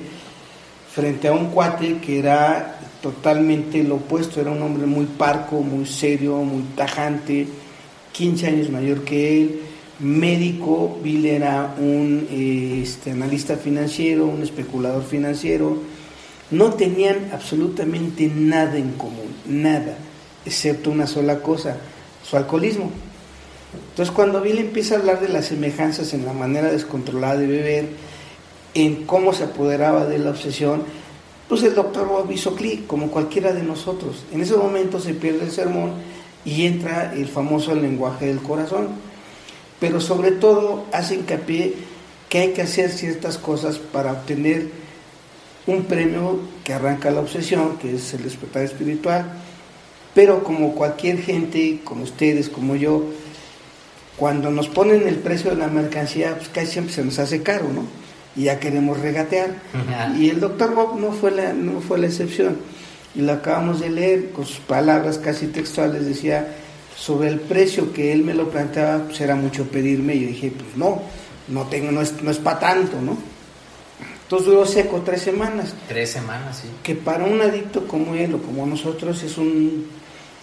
[0.93, 5.87] frente a un cuate que era totalmente lo opuesto, era un hombre muy parco, muy
[5.87, 7.47] serio, muy tajante,
[8.13, 9.61] 15 años mayor que él,
[10.01, 15.79] médico, Bill era un este, analista financiero, un especulador financiero,
[16.51, 19.97] no tenían absolutamente nada en común, nada,
[20.45, 21.77] excepto una sola cosa,
[22.23, 22.91] su alcoholismo.
[23.91, 27.89] Entonces cuando Bill empieza a hablar de las semejanzas en la manera descontrolada de beber,
[28.75, 30.83] en cómo se apoderaba de la obsesión,
[31.49, 34.25] pues el doctor Bob hizo clic, como cualquiera de nosotros.
[34.33, 35.93] En ese momento se pierde el sermón
[36.45, 38.89] y entra el famoso lenguaje del corazón.
[39.85, 41.75] Pero sobre todo hace hincapié
[42.31, 44.71] que hay que hacer ciertas cosas para obtener
[45.67, 49.27] un premio que arranca la obsesión, que es el despertar espiritual.
[50.15, 53.05] Pero como cualquier gente, como ustedes, como yo,
[54.17, 57.69] cuando nos ponen el precio de la mercancía, pues casi siempre se nos hace caro,
[57.69, 57.85] ¿no?
[58.35, 59.51] y ya queremos regatear.
[60.19, 62.57] Y el doctor Bob no fue, la, no fue la excepción.
[63.15, 66.57] Y lo acabamos de leer con sus palabras casi textuales, decía,
[66.97, 70.53] sobre el precio que él me lo planteaba, pues era mucho pedirme, y yo dije,
[70.57, 71.03] pues no,
[71.49, 73.17] no, tengo, no es, no es para tanto, ¿no?
[74.23, 75.75] Entonces duró seco tres semanas.
[75.87, 76.69] Tres semanas, sí.
[76.83, 79.87] Que para un adicto como él o como nosotros es un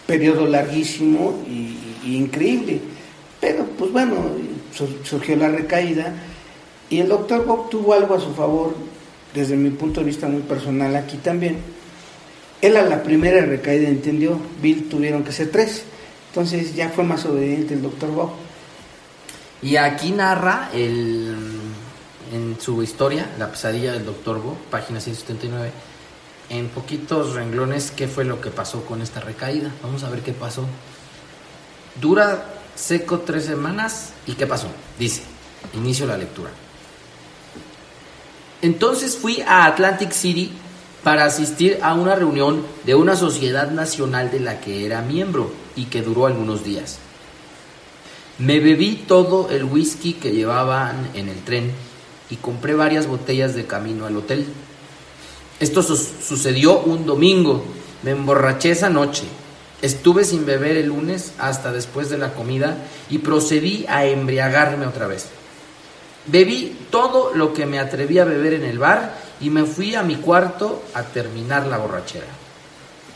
[0.06, 2.80] periodo larguísimo y increíble.
[3.40, 4.14] Pero pues bueno,
[5.02, 6.14] surgió la recaída
[6.88, 8.74] y el doctor Bob tuvo algo a su favor,
[9.34, 11.56] desde mi punto de vista muy personal aquí también.
[12.60, 15.84] Él a la primera recaída entendió, Bill tuvieron que ser tres.
[16.32, 18.30] Entonces ya fue más obediente el doctor Bob.
[19.60, 21.36] Y aquí narra el,
[22.32, 25.70] en su historia, La pesadilla del doctor Bob, página 179,
[26.48, 29.70] en poquitos renglones qué fue lo que pasó con esta recaída.
[29.82, 30.64] Vamos a ver qué pasó.
[32.00, 34.68] Dura seco tres semanas y qué pasó.
[34.98, 35.24] Dice,
[35.74, 36.48] inicio la lectura.
[38.62, 40.50] Entonces fui a Atlantic City
[41.04, 45.86] para asistir a una reunión de una sociedad nacional de la que era miembro y
[45.86, 46.98] que duró algunos días.
[48.38, 51.70] Me bebí todo el whisky que llevaban en el tren
[52.30, 54.46] y compré varias botellas de camino al hotel.
[55.60, 57.62] Esto sucedió un domingo.
[58.02, 59.24] Me emborraché esa noche.
[59.82, 62.78] Estuve sin beber el lunes hasta después de la comida
[63.10, 65.26] y procedí a embriagarme otra vez.
[66.26, 70.02] Bebí todo lo que me atreví a beber en el bar y me fui a
[70.02, 72.41] mi cuarto a terminar la borrachera.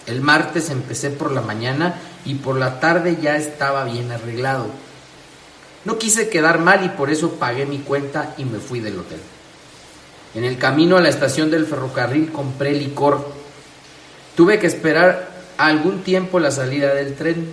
[0.07, 4.66] El martes empecé por la mañana y por la tarde ya estaba bien arreglado.
[5.85, 9.21] No quise quedar mal y por eso pagué mi cuenta y me fui del hotel.
[10.35, 13.27] En el camino a la estación del ferrocarril compré licor.
[14.37, 17.53] Tuve que esperar algún tiempo la salida del tren.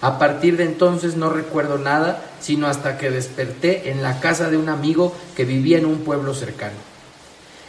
[0.00, 4.56] A partir de entonces no recuerdo nada, sino hasta que desperté en la casa de
[4.56, 6.76] un amigo que vivía en un pueblo cercano.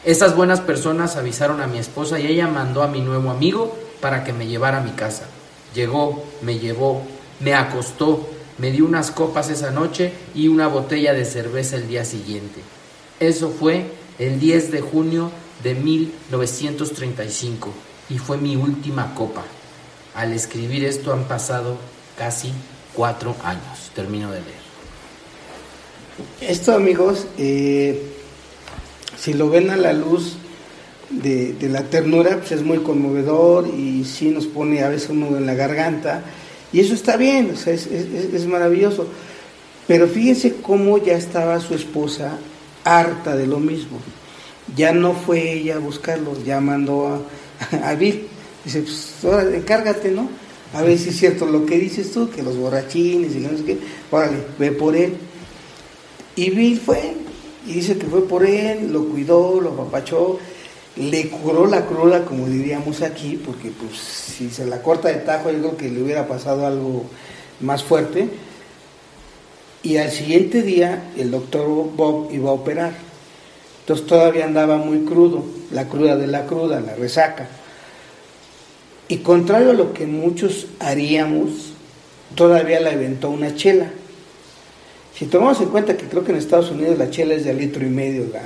[0.05, 4.23] Estas buenas personas avisaron a mi esposa y ella mandó a mi nuevo amigo para
[4.23, 5.25] que me llevara a mi casa.
[5.73, 7.03] Llegó, me llevó,
[7.39, 12.05] me acostó, me dio unas copas esa noche y una botella de cerveza el día
[12.05, 12.61] siguiente.
[13.19, 13.85] Eso fue
[14.19, 15.31] el 10 de junio
[15.63, 17.71] de 1935
[18.09, 19.43] y fue mi última copa.
[20.15, 21.77] Al escribir esto han pasado
[22.17, 22.51] casi
[22.93, 23.91] cuatro años.
[23.93, 24.67] Termino de leer.
[26.41, 28.01] Esto, amigos, eh,
[29.17, 30.37] si lo ven a la luz
[31.09, 35.45] de, la ternura, pues es muy conmovedor y sí nos pone a veces uno en
[35.45, 36.23] la garganta.
[36.73, 39.07] Y eso está bien, es, es maravilloso.
[39.87, 42.37] Pero fíjense cómo ya estaba su esposa
[42.83, 43.99] harta de lo mismo.
[44.75, 47.25] Ya no fue ella a buscarlo, ya mandó
[47.83, 48.27] a, Bill.
[48.65, 50.29] Dice, pues ahora encárgate, ¿no?
[50.73, 53.63] A ver si es cierto lo que dices tú, que los borrachines y no sé
[53.63, 53.77] qué.
[54.11, 55.15] Órale, ve por él.
[56.35, 57.13] Y Bill fue,
[57.65, 60.37] y dice que fue por él, lo cuidó, lo apapachó,
[60.97, 65.51] le curó la cruda, como diríamos aquí, porque pues si se la corta de tajo,
[65.51, 67.05] yo creo que le hubiera pasado algo
[67.59, 68.29] más fuerte.
[69.83, 72.93] Y al siguiente día el doctor Bob iba a operar.
[73.81, 77.47] Entonces todavía andaba muy crudo, la cruda de la cruda, la resaca.
[79.07, 81.73] Y contrario a lo que muchos haríamos,
[82.35, 83.89] todavía le aventó una chela.
[85.15, 87.85] Si tomamos en cuenta que creo que en Estados Unidos la chela es de litro
[87.85, 88.41] y medio, la,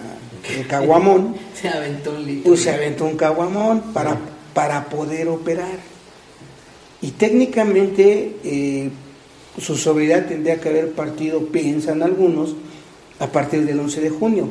[0.59, 2.49] el caguamón, se aventó un litro.
[2.49, 4.17] Pues se aventó un caguamón para,
[4.53, 5.91] para poder operar.
[7.01, 8.89] Y técnicamente eh,
[9.59, 12.55] su sobriedad tendría que haber partido, piensan algunos,
[13.19, 14.47] a partir del 11 de junio.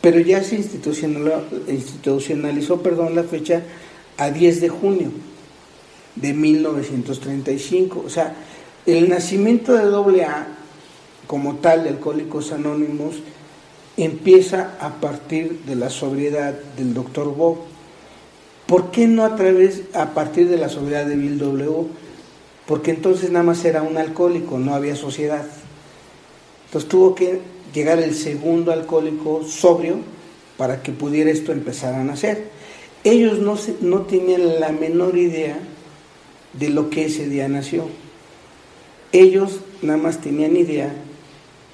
[0.00, 3.62] Pero ya se institucionalizó, perdón, la fecha
[4.16, 5.10] a 10 de junio
[6.16, 8.02] de 1935.
[8.04, 8.34] O sea,
[8.86, 10.48] el nacimiento de AA
[11.26, 13.16] como tal de Alcohólicos Anónimos
[13.98, 17.58] empieza a partir de la sobriedad del doctor Bob.
[18.66, 21.86] ¿Por qué no a través, a partir de la sobriedad de Bill W?
[22.66, 25.44] Porque entonces nada más era un alcohólico, no había sociedad.
[26.66, 27.40] Entonces tuvo que
[27.74, 29.96] llegar el segundo alcohólico sobrio
[30.56, 32.50] para que pudiera esto empezar a nacer.
[33.04, 35.58] Ellos no, no tenían la menor idea
[36.52, 37.84] de lo que ese día nació.
[39.12, 40.94] Ellos nada más tenían idea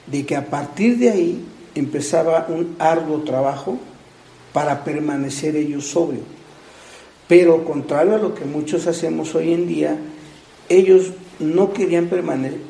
[0.06, 3.78] de que a partir de ahí empezaba un arduo trabajo
[4.52, 6.24] para permanecer ellos sobrios.
[7.26, 9.98] Pero contrario a lo que muchos hacemos hoy en día,
[10.68, 12.08] ellos no querían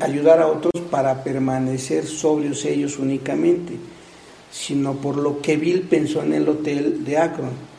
[0.00, 3.74] ayudar a otros para permanecer sobrios ellos únicamente,
[4.50, 7.74] sino por lo que Bill pensó en el hotel de Akron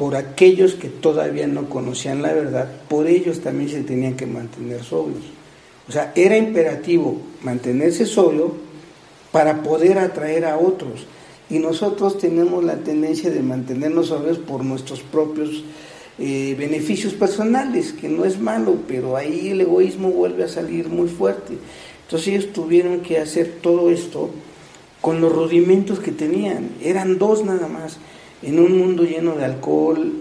[0.00, 4.82] por aquellos que todavía no conocían la verdad, por ellos también se tenían que mantener
[4.82, 5.24] sobrios.
[5.86, 8.54] O sea, era imperativo mantenerse sobrio
[9.32, 11.06] para poder atraer a otros.
[11.48, 15.64] Y nosotros tenemos la tendencia de mantenernos sobrios por nuestros propios
[16.18, 21.08] eh, beneficios personales, que no es malo, pero ahí el egoísmo vuelve a salir muy
[21.08, 21.54] fuerte.
[22.04, 24.30] Entonces ellos tuvieron que hacer todo esto
[25.00, 26.70] con los rudimentos que tenían.
[26.82, 27.98] Eran dos nada más
[28.42, 30.12] en un mundo lleno de alcohol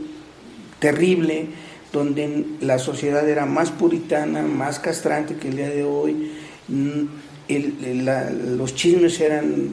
[0.79, 1.47] terrible,
[1.91, 6.31] donde la sociedad era más puritana, más castrante que el día de hoy,
[7.49, 9.69] los chismes eran,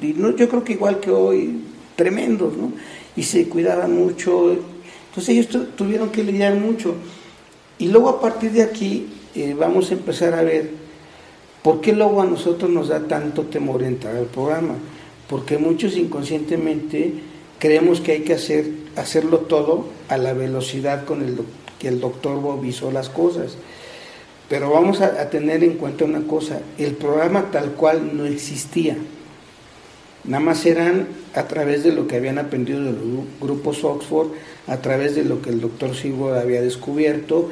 [0.00, 1.62] yo creo que igual que hoy,
[1.96, 2.52] tremendos.
[3.16, 4.52] Y se cuidaban mucho,
[5.08, 6.94] entonces ellos tuvieron que lidiar mucho.
[7.78, 10.70] Y luego a partir de aquí eh, vamos a empezar a ver
[11.62, 14.74] por qué luego a nosotros nos da tanto temor entrar al programa,
[15.28, 17.14] porque muchos inconscientemente
[17.58, 21.38] creemos que hay que hacer, hacerlo todo a la velocidad con el
[21.78, 23.56] que el doctor Bob las cosas.
[24.48, 28.96] Pero vamos a, tener en cuenta una cosa, el programa tal cual no existía.
[30.24, 33.00] Nada más eran a través de lo que habían aprendido de los
[33.40, 34.28] grupos Oxford,
[34.66, 37.50] a través de lo que el doctor Silvo había descubierto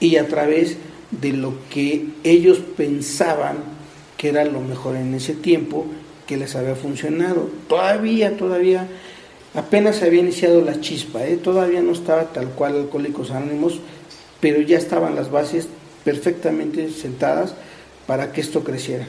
[0.00, 0.76] y a través
[1.10, 3.56] de lo que ellos pensaban
[4.16, 5.86] que era lo mejor en ese tiempo,
[6.26, 7.50] que les había funcionado.
[7.68, 8.88] Todavía, todavía
[9.56, 11.38] Apenas había iniciado la chispa, ¿eh?
[11.38, 13.80] todavía no estaba tal cual Alcohólicos Anónimos,
[14.38, 15.68] pero ya estaban las bases
[16.06, 17.52] perfectamente sentadas
[18.06, 19.08] para que esto creciera.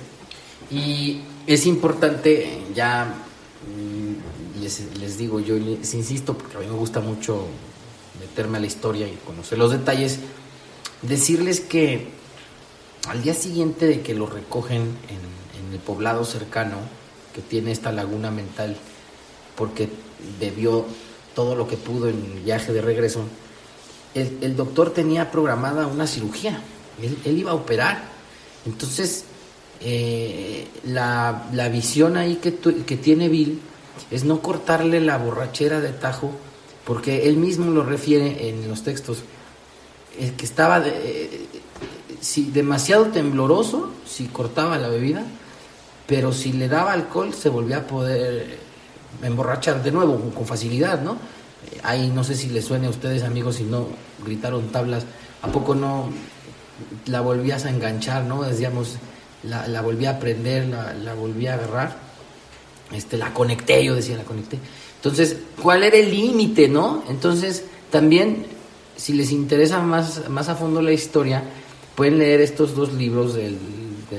[0.72, 4.62] Y es importante, ya mm,
[5.00, 7.46] les, digo, yo les insisto, porque a mí me gusta mucho
[8.20, 10.18] meterme a la historia y conocer los detalles,
[11.04, 12.08] decirles que
[13.08, 16.78] al día siguiente de que lo recogen en, en el poblado cercano,
[17.36, 18.76] que tiene esta laguna mental,
[19.56, 19.88] porque
[20.40, 20.88] bebió
[21.36, 23.22] todo lo que pudo en el viaje de regreso,
[24.16, 26.62] el, doctor tenía programada una cirugía
[27.02, 28.04] él, iba a operar.
[28.66, 29.26] Entonces,
[29.82, 33.62] eh, la, la, visión ahí que, que tiene Bill
[34.12, 36.32] es no cortarle la borrachera de tajo,
[36.86, 39.20] porque él mismo lo refiere en los textos,
[40.20, 41.48] el que estaba de,
[42.22, 45.24] si demasiado tembloroso, si cortaba la bebida,
[46.08, 48.60] pero si le daba alcohol se volvía a poder
[49.22, 51.18] emborrachar de nuevo con facilidad, ¿no?
[51.84, 53.88] Ahí no sé si les suene a ustedes amigos si no
[54.26, 55.06] gritaron tablas,
[55.42, 56.10] ¿a poco no
[57.06, 58.44] la volvías a enganchar, ¿no?
[58.44, 58.96] Decíamos,
[59.44, 61.98] la, la volví a prender, la, la volví a agarrar,
[62.92, 64.60] este, la conecté, yo decía, la conecté.
[64.96, 67.04] Entonces, ¿cuál era el límite, no?
[67.10, 68.46] Entonces, también,
[68.96, 71.44] si les interesa más, más a fondo la historia,
[71.96, 73.58] pueden leer estos dos libros del,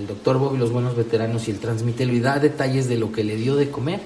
[0.07, 3.25] doctor Bob y los buenos veteranos y el transmite, le da detalles de lo que
[3.25, 4.01] le dio de comer.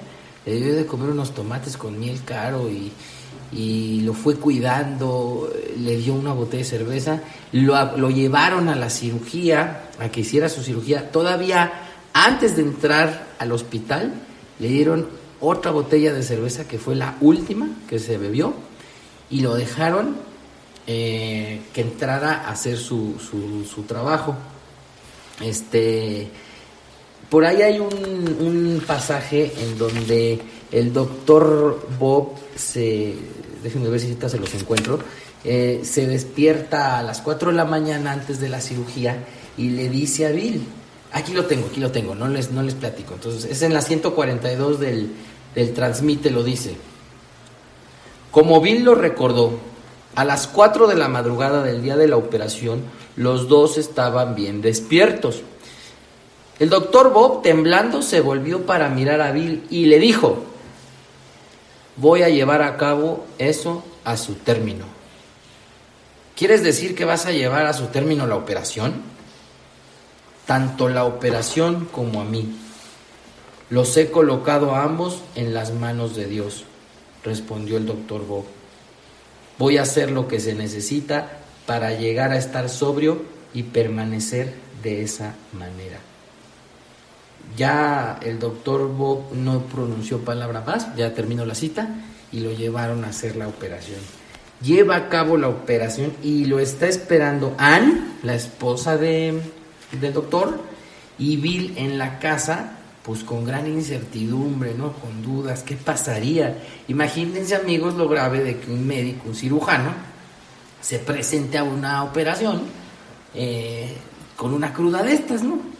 [0.45, 2.91] Le dio de comer unos tomates con miel caro y,
[3.55, 8.89] y lo fue cuidando, le dio una botella de cerveza, lo, lo, llevaron a la
[8.89, 11.11] cirugía, a que hiciera su cirugía.
[11.11, 11.71] Todavía
[12.13, 14.13] antes de entrar al hospital,
[14.59, 15.07] le dieron
[15.39, 18.53] otra botella de cerveza que fue la última que se bebió
[19.29, 20.15] y lo dejaron
[20.85, 24.35] eh, que entrara a hacer su, su, su, trabajo.
[25.41, 26.29] Este,
[27.29, 27.93] por ahí hay un,
[28.39, 30.39] un pasaje en donde
[30.73, 33.13] el doctor Bob se,
[33.61, 34.99] déjenme ver si se los encuentro,
[35.43, 39.23] eh, se despierta a las 4 de la mañana antes de la cirugía
[39.55, 40.65] y le dice a Bill,
[41.11, 43.13] aquí lo tengo, aquí lo tengo, no les, no les platico.
[43.13, 45.11] Entonces, es en la 142 del,
[45.53, 46.75] del transmite, lo dice.
[48.31, 49.59] Como Bill lo recordó,
[50.15, 52.81] a las 4 de la madrugada del día de la operación,
[53.15, 55.43] los dos estaban bien despiertos.
[56.57, 60.52] El doctor Bob, temblando, se volvió para mirar a Bill y le dijo,
[61.95, 64.85] voy a llevar a cabo eso a su término.
[66.35, 68.93] ¿Quieres decir que vas a llevar a su término la operación?
[70.45, 72.57] Tanto la operación como a mí.
[73.69, 76.65] Los he colocado a ambos en las manos de Dios,
[77.23, 78.45] respondió el doctor Bob.
[79.57, 83.21] Voy a hacer lo que se necesita para llegar a estar sobrio
[83.53, 85.99] y permanecer de esa manera.
[87.55, 91.87] Ya el doctor Bob no pronunció palabra más, ya terminó la cita
[92.31, 93.99] y lo llevaron a hacer la operación.
[94.61, 99.41] Lleva a cabo la operación y lo está esperando Anne, la esposa de,
[99.99, 100.59] del doctor,
[101.19, 104.93] y Bill en la casa, pues con gran incertidumbre, ¿no?
[104.93, 106.57] Con dudas, ¿qué pasaría?
[106.87, 109.91] Imagínense amigos lo grave de que un médico, un cirujano,
[110.81, 112.61] se presente a una operación
[113.35, 113.93] eh,
[114.35, 115.72] con una cruda de estas, ¿no?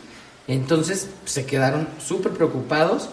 [0.48, 3.10] Entonces se quedaron súper preocupados,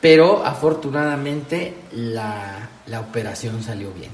[0.00, 4.10] pero afortunadamente la, operación salió bien.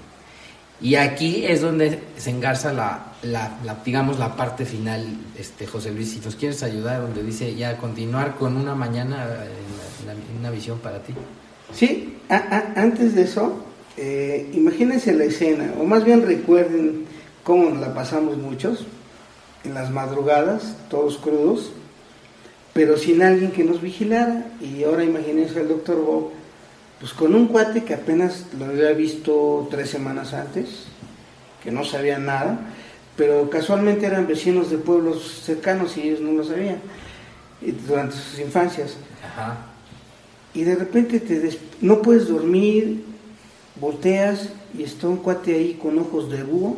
[0.81, 5.07] Y aquí es donde se engarza la, la, digamos, la parte final,
[5.39, 9.27] este, José Luis, si nos quieres ayudar, donde dice ya continuar con una mañana,
[10.39, 11.15] una visión para ti.
[11.73, 13.65] Sí, antes de eso,
[13.97, 17.07] eh, imagínense la escena, o más bien recuerden
[17.45, 18.87] cómo la pasamos muchos,
[19.63, 21.73] en las madrugadas, todos crudos,
[22.75, 24.45] pero sin alguien que nos vigilara.
[24.61, 26.31] Y ahora imagínense al doctor Bob,
[27.01, 30.85] pues con un cuate que apenas lo había visto tres semanas antes,
[31.63, 32.59] que no sabía nada,
[33.17, 36.79] pero casualmente eran vecinos de pueblos cercanos y ellos no lo sabían
[37.87, 38.97] durante sus infancias.
[40.53, 43.05] Y de repente te no puedes dormir,
[43.81, 46.77] volteas y está un cuate ahí con ojos de búho,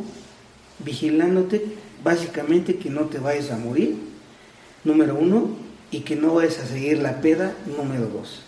[0.79, 1.63] vigilándote,
[2.03, 3.97] básicamente que no te vayas a morir,
[4.83, 8.41] número uno, y que no vayas a seguir la peda, número dos.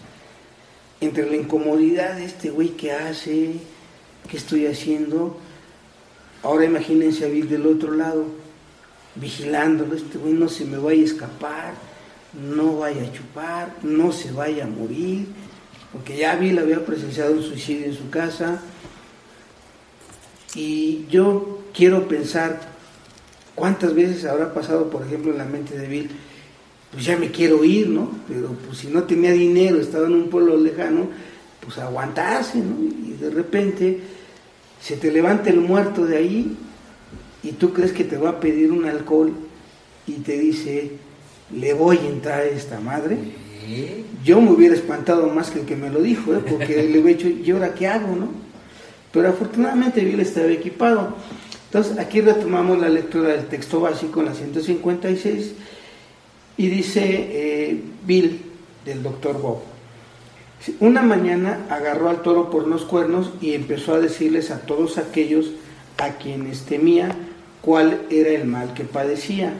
[1.01, 3.53] Entre la incomodidad de este güey que hace,
[4.29, 5.37] que estoy haciendo,
[6.43, 8.25] ahora imagínense a Bill del otro lado,
[9.15, 11.73] vigilándolo, este güey no se me vaya a escapar,
[12.33, 15.27] no vaya a chupar, no se vaya a morir,
[15.91, 18.61] porque ya Bill había presenciado un suicidio en su casa.
[20.55, 22.59] Y yo quiero pensar
[23.55, 26.11] cuántas veces habrá pasado, por ejemplo, en la mente de Bill,
[26.91, 28.09] pues ya me quiero ir, ¿no?
[28.27, 31.07] Pero pues si no tenía dinero, estaba en un pueblo lejano,
[31.63, 32.75] pues aguantarse, ¿no?
[32.83, 33.99] Y de repente
[34.81, 36.57] se te levanta el muerto de ahí
[37.43, 39.31] y tú crees que te va a pedir un alcohol
[40.07, 40.91] y te dice,
[41.55, 43.17] le voy a entrar a esta madre.
[44.23, 46.39] Yo me hubiera espantado más que el que me lo dijo, ¿eh?
[46.49, 48.29] porque le hubiera dicho, ¿y ahora qué hago, no?
[49.11, 51.15] Pero afortunadamente Bill estaba equipado.
[51.65, 55.53] Entonces aquí retomamos la lectura del texto básico en la 156
[56.59, 58.41] y dice eh, Bill,
[58.83, 59.59] del doctor Bob,
[60.81, 65.51] una mañana agarró al toro por los cuernos y empezó a decirles a todos aquellos
[65.97, 67.15] a quienes temía
[67.61, 69.53] cuál era el mal que padecía.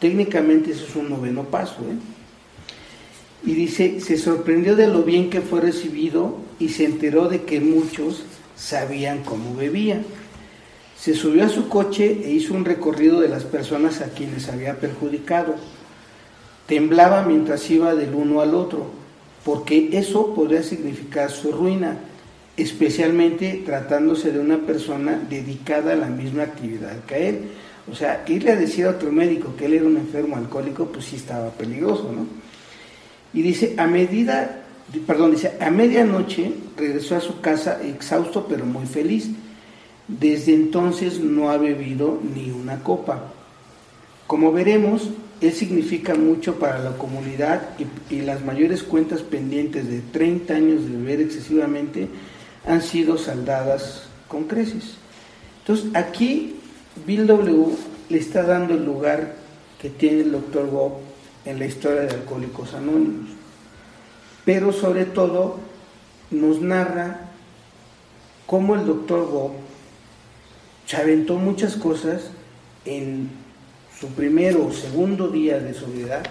[0.00, 1.76] Técnicamente eso es un noveno paso.
[1.82, 3.48] ¿eh?
[3.48, 7.60] Y dice, se sorprendió de lo bien que fue recibido y se enteró de que
[7.60, 8.24] muchos
[8.56, 10.02] sabían cómo bebía.
[10.98, 14.80] Se subió a su coche e hizo un recorrido de las personas a quienes había
[14.80, 15.54] perjudicado.
[16.72, 18.86] Temblaba mientras iba del uno al otro,
[19.44, 21.98] porque eso podría significar su ruina,
[22.56, 27.40] especialmente tratándose de una persona dedicada a la misma actividad que él.
[27.92, 31.04] O sea, irle a decir a otro médico que él era un enfermo alcohólico, pues
[31.04, 32.24] sí estaba peligroso, ¿no?
[33.34, 34.62] Y dice, a medida,
[35.06, 39.28] perdón, dice, a medianoche regresó a su casa exhausto pero muy feliz.
[40.08, 43.24] Desde entonces no ha bebido ni una copa.
[44.26, 45.10] Como veremos,
[45.42, 47.70] él significa mucho para la comunidad
[48.10, 52.08] y, las mayores cuentas pendientes de 30 años de beber excesivamente
[52.66, 54.94] han sido saldadas con creces.
[55.60, 56.56] Entonces aquí
[57.04, 57.66] Bill W.
[58.08, 59.34] le está dando el lugar
[59.80, 60.92] que tiene el doctor Bob
[61.44, 63.30] en la historia de Alcohólicos Anónimos.
[64.44, 65.58] Pero sobre todo
[66.30, 67.32] nos narra
[68.46, 69.52] cómo el doctor Bob
[70.86, 72.30] se muchas cosas
[72.84, 73.41] en
[74.02, 76.24] su primero o segundo día de sobriedad,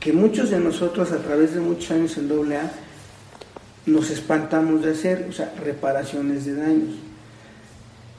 [0.00, 2.72] que muchos de nosotros a través de muchos años en AA
[3.86, 6.96] nos espantamos de hacer, o sea, reparaciones de daños.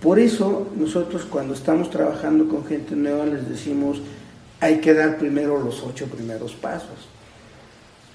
[0.02, 4.02] Por eso nosotros cuando estamos trabajando con gente nueva les decimos,
[4.62, 7.10] hay que dar primero los ocho primeros pasos.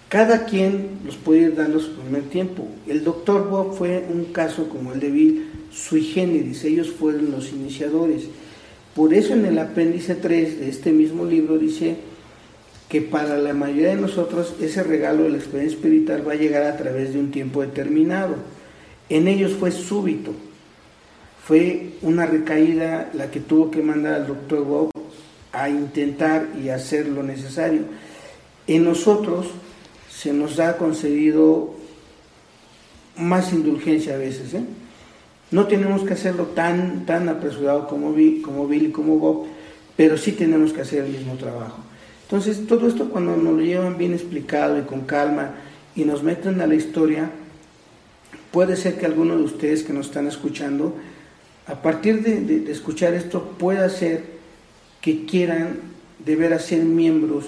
[0.08, 2.66] Cada quien los puede ir dando su primer tiempo.
[2.86, 7.52] El doctor Bob fue un caso como el de Bill, sui generis, ellos fueron los
[7.52, 8.28] iniciadores.
[8.94, 11.96] Por eso en el apéndice 3 de este mismo libro dice
[12.88, 16.64] que para la mayoría de nosotros ese regalo de la experiencia espiritual va a llegar
[16.64, 18.34] a través de un tiempo determinado.
[19.08, 20.32] En ellos fue súbito,
[21.44, 24.90] fue una recaída la que tuvo que mandar al doctor Bob
[25.52, 27.82] a intentar y hacer lo necesario.
[28.66, 29.48] En nosotros
[30.10, 31.74] se nos ha concedido
[33.16, 34.54] más indulgencia a veces.
[34.54, 34.64] ¿eh?
[35.50, 39.46] No tenemos que hacerlo tan, tan apresurado como, Bill, como Bill y como Bob,
[39.96, 41.78] pero sí tenemos que hacer el mismo trabajo.
[42.22, 45.56] Entonces, todo esto cuando nos lo llevan bien explicado y con calma
[45.96, 47.30] y nos meten a la historia,
[48.52, 50.94] puede ser que alguno de ustedes que nos están escuchando,
[51.66, 54.24] a partir de, escuchar esto, pueda ser
[55.00, 55.80] que quieran
[56.24, 57.46] de veras ser miembros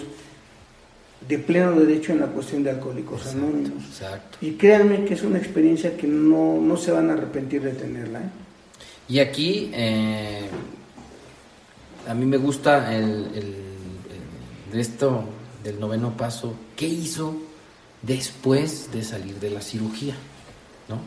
[1.29, 3.85] de pleno derecho en la cuestión de alcohólicos Exacto, anónimos.
[3.85, 4.39] exacto.
[4.41, 8.19] Y créanme que es una experiencia que no, no se van a arrepentir de tenerla.
[8.21, 8.31] ¿eh?
[9.09, 10.49] Y aquí, eh,
[12.09, 15.25] a mí me gusta el, el- esto
[15.63, 16.55] del noveno paso.
[16.77, 17.37] ¿Qué hizo
[18.03, 20.15] después de salir de la cirugía?
[20.89, 20.99] ¿No?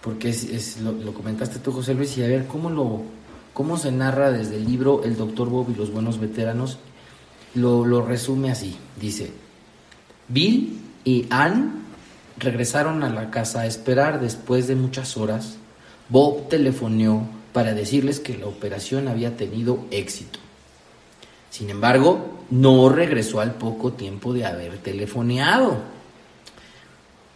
[0.00, 3.02] Porque es, es- lo, lo comentaste tú, José Luis, y a ver cómo lo
[3.52, 6.78] cómo se narra desde el libro El Doctor Bob y los buenos veteranos.
[7.54, 8.76] Lo, lo resume así.
[9.00, 9.32] Dice,
[10.30, 11.84] Bill y Ann
[12.38, 15.56] regresaron a la casa a esperar después de muchas horas.
[16.08, 20.38] Bob telefoneó para decirles que la operación había tenido éxito.
[21.50, 25.78] Sin embargo, no regresó al poco tiempo de haber telefoneado.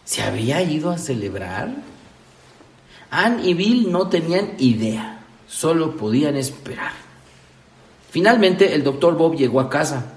[0.04, 1.74] ¿Se había ido a celebrar?
[3.10, 6.92] Ann y Bill no tenían idea, solo podían esperar.
[8.10, 10.13] Finalmente, el doctor Bob llegó a casa.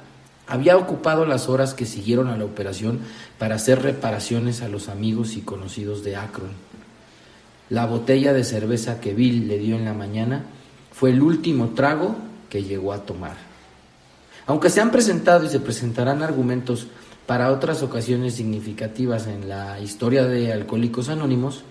[0.47, 2.99] Había ocupado las horas que siguieron a la operación
[3.37, 6.51] para hacer reparaciones a los amigos y conocidos de Akron.
[7.69, 10.45] La botella de cerveza que Bill le dio en la mañana
[10.93, 12.15] fue el último trago
[12.49, 13.35] que llegó a tomar.
[14.45, 16.87] Aunque se han presentado y se presentarán argumentos
[17.25, 21.63] para otras ocasiones significativas en la historia de Alcohólicos Anónimos,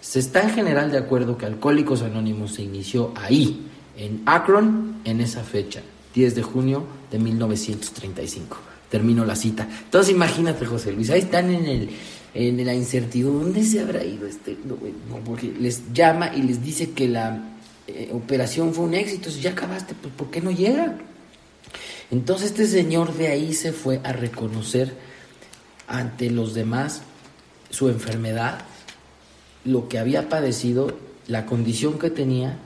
[0.00, 3.66] se está en general de acuerdo que Alcohólicos Anónimos se inició ahí,
[3.96, 5.82] en Akron, en esa fecha,
[6.14, 8.58] 10 de junio de 1935.
[8.90, 9.68] Termino la cita.
[9.84, 11.90] Entonces imagínate, José Luis, ahí están en el
[12.34, 14.56] en la incertidumbre, ¿dónde se habrá ido este?
[14.64, 14.76] No,
[15.24, 17.42] porque les llama y les dice que la
[17.86, 20.96] eh, operación fue un éxito, si ya acabaste, pues ¿por qué no llega?
[22.10, 24.94] Entonces este señor de ahí se fue a reconocer
[25.86, 27.02] ante los demás
[27.70, 28.60] su enfermedad,
[29.64, 30.96] lo que había padecido,
[31.26, 32.58] la condición que tenía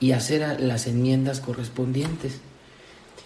[0.00, 2.40] y hacer las enmiendas correspondientes.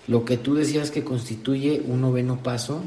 [0.09, 2.80] Lo que tú decías que constituye un noveno paso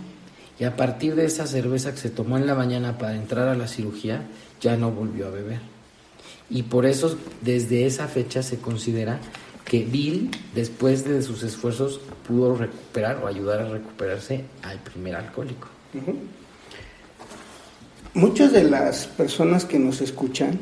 [0.60, 3.56] y a partir de esa cerveza que se tomó en la mañana para entrar a
[3.56, 4.28] la cirugía,
[4.60, 5.60] ya no volvió a beber.
[6.50, 9.20] Y por eso desde esa fecha se considera
[9.66, 15.68] que Bill, después de sus esfuerzos, pudo recuperar o ayudar a recuperarse al primer alcohólico.
[18.14, 20.60] Muchas de las personas que nos escuchan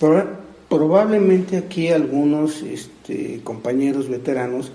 [0.00, 0.26] proba-
[0.68, 4.72] probablemente aquí algunos este, compañeros veteranos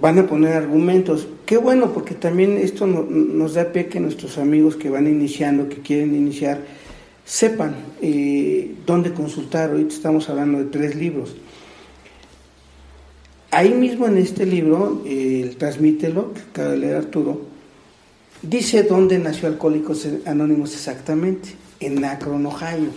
[0.00, 1.28] van a poner argumentos.
[1.46, 5.76] Qué bueno, porque también esto nos da pie que nuestros amigos que van iniciando, que
[5.76, 6.62] quieren iniciar,
[7.24, 9.70] sepan eh, dónde consultar.
[9.70, 11.36] Ahorita estamos hablando de tres libros.
[13.52, 17.42] Ahí mismo en este libro, el Transmítelo, que acaba de leer Arturo,
[18.42, 22.90] dice dónde nació Alcohólicos Anónimos exactamente, en Akron, Ohio.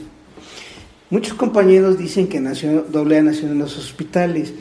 [1.09, 4.53] Muchos compañeros dicen que nació, AA nació en los hospitales.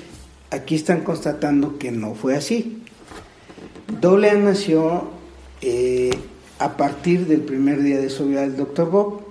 [0.53, 2.83] Aquí están constatando que no fue así.
[4.03, 5.09] AA nació
[5.63, 6.11] eh,
[6.59, 8.91] a partir del primer día de su vida del Dr.
[8.91, 9.23] Bob,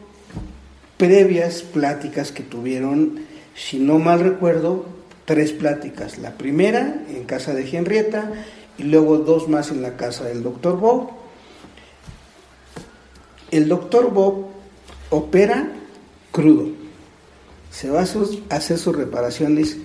[0.98, 3.20] previas pláticas que tuvieron,
[3.54, 4.88] si no mal recuerdo,
[5.26, 6.18] tres pláticas.
[6.18, 8.32] La primera en casa de Henrietta
[8.80, 11.12] y luego dos más en la casa del doctor Bob.
[13.52, 14.48] El doctor Bob
[15.12, 15.72] opera
[16.32, 16.70] crudo.
[17.70, 19.78] Se va a hacer sus reparaciones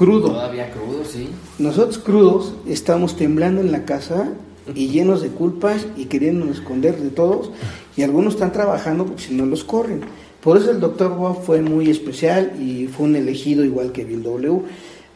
[0.00, 0.30] crudo.
[0.30, 1.28] Todavía crudo, sí.
[1.58, 4.30] Nosotros crudos estamos temblando en la casa
[4.74, 7.50] y llenos de culpas y queriendo esconder de todos
[7.98, 10.00] y algunos están trabajando porque si no los corren.
[10.42, 14.22] Por eso el doctor Bob fue muy especial y fue un elegido igual que Bill
[14.22, 14.62] W.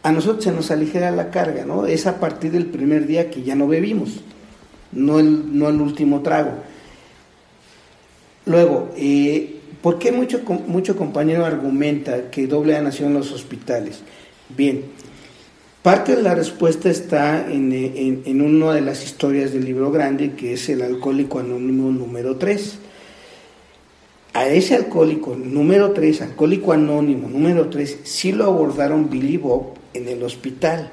[0.02, 1.86] A nosotros se nos aligera la carga, ¿no?
[1.86, 4.20] Es a partir del primer día que ya no bebimos,
[4.92, 6.50] no el, no el último trago.
[8.44, 14.02] Luego, eh, ¿por qué mucho, mucho compañero argumenta que doble A nació en los hospitales?
[14.48, 14.84] Bien,
[15.82, 20.68] parte de la respuesta está en, una de las historias del libro grande, que es
[20.68, 22.78] el alcohólico anónimo número 3
[24.34, 30.08] a ese alcohólico número 3, alcohólico anónimo número 3, sí lo abordaron Billy Bob en
[30.08, 30.90] el hospital,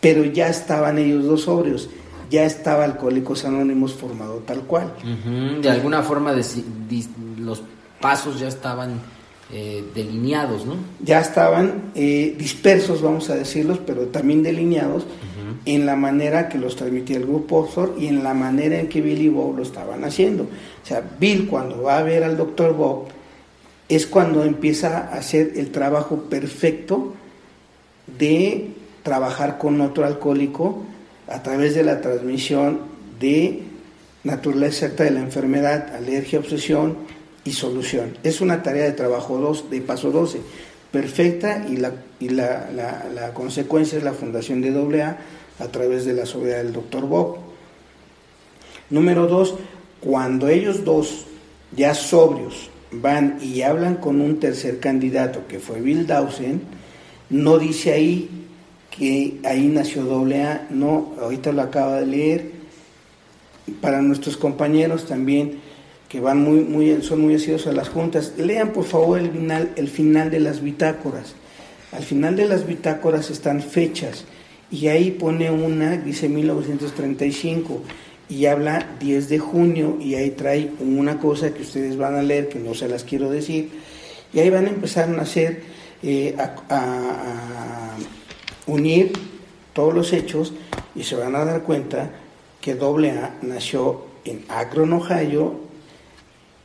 [0.00, 1.88] pero ya estaban ellos dos sobrios,
[2.30, 4.92] ya estaba Alcohólicos Anónimos formado tal cual.
[5.60, 7.62] De alguna forma los
[8.00, 9.00] pasos ya estaban
[9.52, 10.76] eh, delineados, ¿no?
[11.02, 15.06] Ya estaban eh, dispersos, vamos a decirlos, pero también delineados
[15.64, 19.00] en la manera que los transmitía el grupo Oxford y en la manera en que
[19.00, 20.44] Bill y Bob lo estaban haciendo.
[20.44, 23.08] O sea, Bill cuando va a ver al doctor Bob
[23.88, 27.14] es cuando empieza a hacer el trabajo perfecto
[28.18, 28.68] de
[29.02, 30.84] trabajar con otro alcohólico
[31.28, 32.80] a través de la transmisión
[33.18, 33.62] de
[34.22, 36.96] naturaleza exacta de la enfermedad, alergia, obsesión
[37.44, 38.16] y solución.
[38.22, 40.40] Es una tarea de trabajo dos, de paso 12,
[40.92, 42.70] perfecta y, la, y la,
[43.14, 45.18] la consecuencia es la fundación de AA
[45.60, 47.38] a través de la sobriedad del doctor Bob.
[48.88, 49.54] Número dos,
[50.00, 51.26] cuando ellos dos,
[51.76, 56.62] ya sobrios, van y hablan con un tercer candidato que fue Bill Dawson,
[57.28, 58.28] no dice ahí
[58.90, 62.60] que ahí nació doble A, no, ahorita lo acaba de leer.
[63.80, 65.60] Para nuestros compañeros también
[66.10, 69.70] que van muy, muy, son muy asidos a las juntas, lean por favor el final,
[69.76, 71.36] el final de las bitácoras.
[71.92, 74.24] Al final de las bitácoras están fechas
[74.72, 77.80] y ahí pone una, dice 1935,
[78.28, 82.48] y habla 10 de junio, y ahí trae una cosa que ustedes van a leer,
[82.48, 83.70] que no se las quiero decir,
[84.32, 85.62] y ahí van a empezar a hacer,
[86.02, 87.96] eh, a,
[88.66, 89.12] unir
[89.72, 90.52] todos los hechos,
[90.94, 92.10] y se van a dar cuenta
[92.60, 95.69] que AA nació en Akron, Ohio,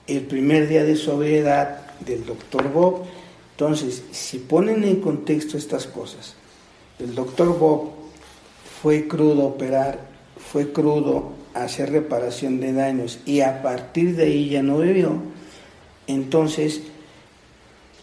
[0.07, 3.03] el primer día de sobriedad del doctor Bob.
[3.51, 6.35] Entonces, si ponen en contexto estas cosas,
[6.99, 7.91] el doctor Bob
[8.81, 9.99] fue crudo operar,
[10.37, 15.13] fue crudo hacer reparación de daños y a partir de ahí ya no bebió,
[16.07, 16.81] entonces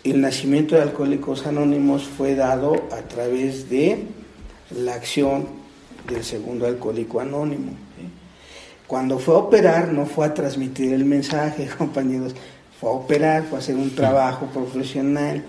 [0.05, 4.05] el nacimiento de Alcohólicos Anónimos fue dado a través de
[4.75, 5.47] la acción
[6.09, 7.73] del segundo alcohólico anónimo.
[8.93, 12.35] Cuando fue a operar no fue a transmitir el mensaje, compañeros,
[12.79, 15.43] fue a operar, fue a hacer un trabajo profesional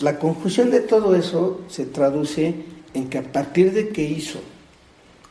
[0.00, 2.54] la conclusión de todo eso se traduce
[2.94, 4.40] en que a partir de que hizo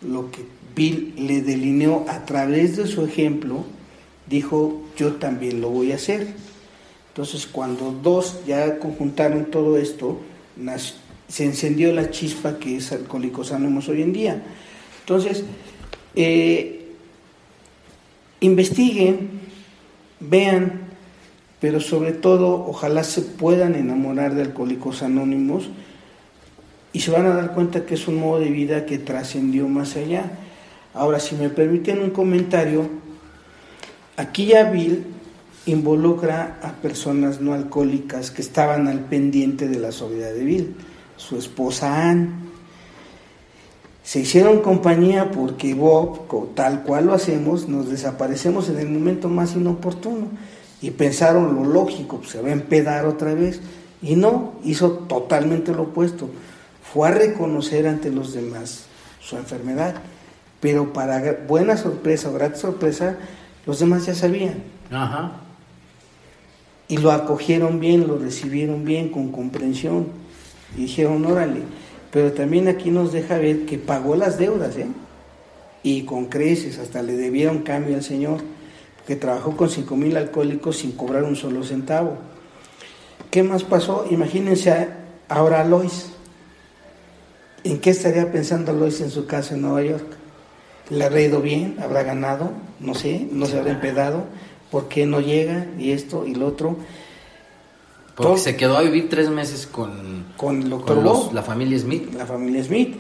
[0.02, 0.46] lo que
[0.76, 3.66] Bill le delineó a través de su ejemplo,
[4.30, 6.28] dijo, yo también lo voy a hacer.
[7.10, 10.20] Entonces, cuando dos ya conjuntaron todo esto,
[11.28, 14.42] se encendió la chispa que es Alcohólicos Anónimos hoy en día.
[15.02, 15.44] Entonces,
[16.16, 16.81] eh,
[18.42, 19.30] investiguen,
[20.20, 20.92] vean
[21.62, 25.70] pero sobre todo ojalá se puedan enamorar de Alcohólicos Anónimos
[26.92, 29.96] y se van a dar cuenta que es un modo de vida que trascendió más
[29.96, 30.40] allá.
[30.96, 32.90] Ahora, si me permiten un comentario,
[34.18, 35.06] aquí ya Bill
[35.68, 40.76] involucra a personas no alcohólicas que estaban al pendiente de la sobriedad de Bill,
[41.16, 42.51] su esposa Ann.
[44.04, 49.56] Se hicieron compañía porque Bob, tal cual lo hacemos, nos desaparecemos en el momento más
[49.56, 50.28] inoportuno
[50.82, 53.62] y pensaron lo lógico, pues se va a empedar otra vez.
[54.02, 56.30] Y no, hizo totalmente lo opuesto.
[56.92, 58.86] Fue a reconocer ante los demás
[59.22, 59.96] su enfermedad.
[60.60, 63.18] Pero para buena sorpresa o gran sorpresa,
[63.66, 64.64] los demás ya sabían.
[64.92, 65.34] Ajá.
[66.88, 70.08] Y lo acogieron bien, lo recibieron bien, con comprensión.
[70.76, 71.62] Y dijeron, órale.
[72.12, 74.88] Pero también aquí nos deja ver que pagó las deudas, ¿eh?
[75.84, 78.42] Y con creces, hasta le debieron cambio al Señor,
[79.08, 82.18] que trabajó con cinco mil alcohólicos sin cobrar un solo centavo.
[83.32, 84.06] ¿Qué más pasó?
[84.10, 84.90] Imagínense
[85.30, 86.12] ahora a Lois.
[87.64, 90.06] ¿En qué estaría pensando Lois en su casa en Nueva York?
[90.90, 91.78] ¿Le habrá ido bien?
[91.82, 92.52] ¿Habrá ganado?
[92.80, 94.26] No sé, no se habrá empedado.
[94.70, 95.68] ¿Por qué no llega?
[95.80, 96.76] Y esto y lo otro.
[98.16, 102.14] Porque se quedó a vivir tres meses con, con doctor la familia Smith.
[102.14, 102.96] La familia Smith.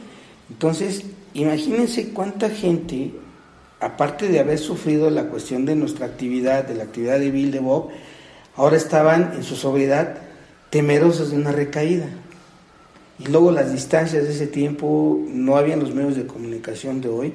[0.49, 1.03] Entonces,
[1.33, 3.11] imagínense cuánta gente,
[3.79, 7.59] aparte de haber sufrido la cuestión de nuestra actividad, de la actividad de Bill de
[7.59, 7.89] Bob,
[8.55, 10.17] ahora estaban en su sobriedad
[10.69, 12.07] temerosos de una recaída.
[13.19, 17.33] Y luego las distancias de ese tiempo, no habían los medios de comunicación de hoy,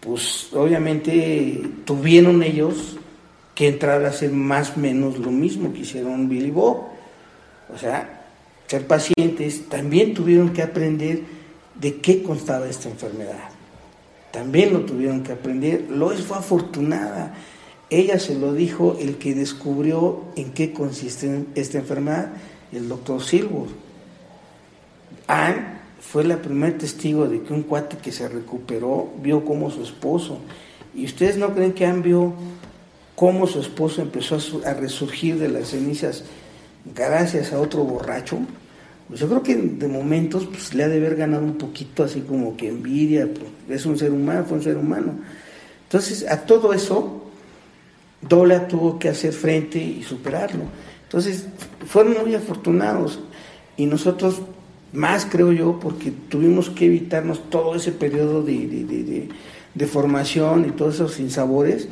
[0.00, 2.97] pues obviamente tuvieron ellos
[3.58, 6.84] que entrar a hacer más o menos lo mismo que hicieron Billy Bob.
[7.74, 8.22] O sea,
[8.68, 11.22] ser pacientes, también tuvieron que aprender
[11.74, 13.50] de qué constaba esta enfermedad.
[14.30, 15.86] También lo tuvieron que aprender.
[15.90, 17.34] Lois fue afortunada.
[17.90, 22.28] Ella se lo dijo el que descubrió en qué consiste esta enfermedad,
[22.70, 23.70] el doctor Silver.
[25.26, 29.82] Anne fue la primer testigo de que un cuate que se recuperó vio como su
[29.82, 30.38] esposo.
[30.94, 32.34] ¿Y ustedes no creen que Anne vio
[33.18, 36.22] cómo su esposo empezó a, resurgir de las cenizas
[36.94, 38.38] gracias a otro borracho,
[39.08, 42.20] pues yo creo que de momentos pues, le ha de haber ganado un poquito así
[42.20, 45.14] como que envidia, pues, es un ser humano, fue un ser humano.
[45.82, 47.24] Entonces, a todo eso,
[48.20, 50.62] Dola tuvo que hacer frente y superarlo.
[51.02, 51.48] Entonces,
[51.88, 53.18] fueron muy afortunados
[53.76, 54.42] y nosotros
[54.92, 59.28] más, creo yo, porque tuvimos que evitarnos todo ese periodo de,
[59.74, 61.88] de formación y todos esos sinsabores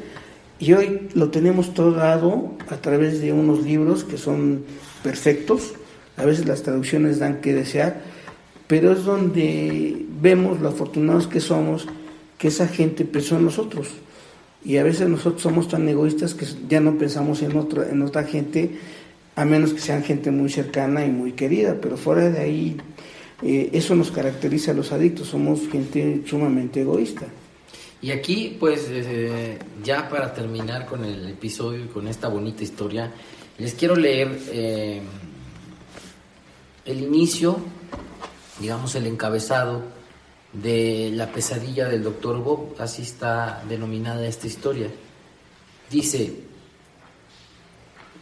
[0.58, 4.64] y hoy lo tenemos todo dado a través de unos libros que son
[5.02, 5.74] perfectos,
[6.16, 8.00] a veces las traducciones dan que desear,
[8.66, 11.86] pero es donde vemos lo afortunados que somos,
[12.38, 13.88] que esa gente pensó en nosotros.
[14.64, 18.24] Y a veces nosotros somos tan egoístas que ya no pensamos en otra, en otra
[18.24, 18.78] gente,
[19.36, 22.76] a menos que sean gente muy cercana y muy querida, pero fuera de ahí,
[23.42, 27.26] eh, eso nos caracteriza a los adictos, somos gente sumamente egoísta.
[28.06, 33.12] Y aquí, pues, eh, ya para terminar con el episodio y con esta bonita historia,
[33.58, 35.02] les quiero leer eh,
[36.84, 37.58] el inicio,
[38.60, 39.82] digamos, el encabezado
[40.52, 44.88] de la pesadilla del doctor Bob, así está denominada esta historia.
[45.90, 46.44] Dice,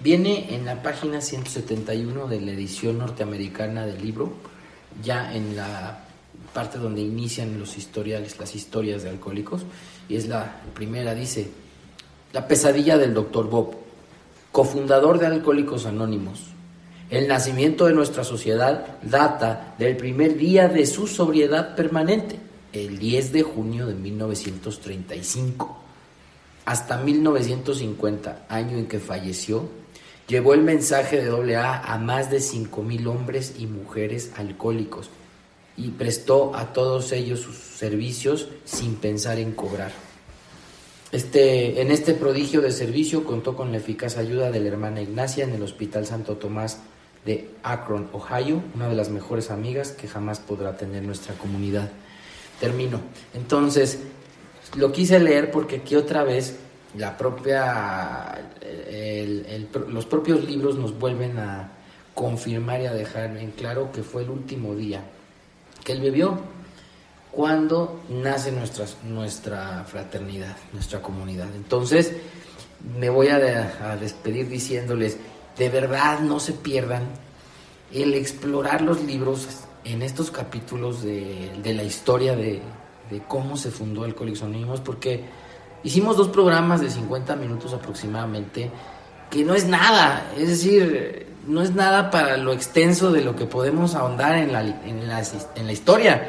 [0.01, 4.33] viene en la página 171 de la edición norteamericana del libro,
[5.03, 6.04] ya en la
[6.55, 9.63] parte donde inician los historiales, las historias de alcohólicos,
[10.09, 11.51] y es la primera, dice,
[12.33, 13.75] La pesadilla del doctor Bob,
[14.51, 16.41] cofundador de Alcohólicos Anónimos.
[17.11, 22.39] El nacimiento de nuestra sociedad data del primer día de su sobriedad permanente,
[22.73, 25.81] el 10 de junio de 1935.
[26.65, 29.69] Hasta 1950, año en que falleció,
[30.27, 35.11] llevó el mensaje de AA a más de 5.000 hombres y mujeres alcohólicos
[35.77, 39.93] y prestó a todos ellos sus servicios sin pensar en cobrar.
[41.13, 45.45] Este, en este prodigio de servicio contó con la eficaz ayuda de la hermana Ignacia
[45.45, 46.81] en el Hospital Santo Tomás
[47.25, 51.91] de Akron, Ohio, una de las mejores amigas que jamás podrá tener nuestra comunidad.
[52.61, 53.01] Termino.
[53.33, 54.01] Entonces,
[54.77, 56.57] lo quise leer porque aquí otra vez
[56.97, 58.51] la propia,
[59.89, 61.73] los propios libros nos vuelven a
[62.15, 65.03] confirmar y a dejar en claro que fue el último día
[65.85, 66.39] que él vivió
[67.31, 71.49] cuando nace nuestra, nuestra fraternidad, nuestra comunidad.
[71.55, 72.13] Entonces,
[72.99, 73.39] me voy a,
[73.97, 75.19] despedir diciéndoles,
[75.59, 77.03] de verdad no se pierdan
[77.93, 79.47] el explorar los libros
[79.85, 82.63] en estos capítulos de, la historia de,
[83.29, 85.25] cómo se fundó el Anónimos, porque
[85.83, 88.71] hicimos dos programas de 50 minutos aproximadamente,
[89.31, 93.47] que no es nada, es decir, no es nada para lo extenso de lo que
[93.47, 95.23] podemos ahondar en la, en la,
[95.55, 96.29] en la historia.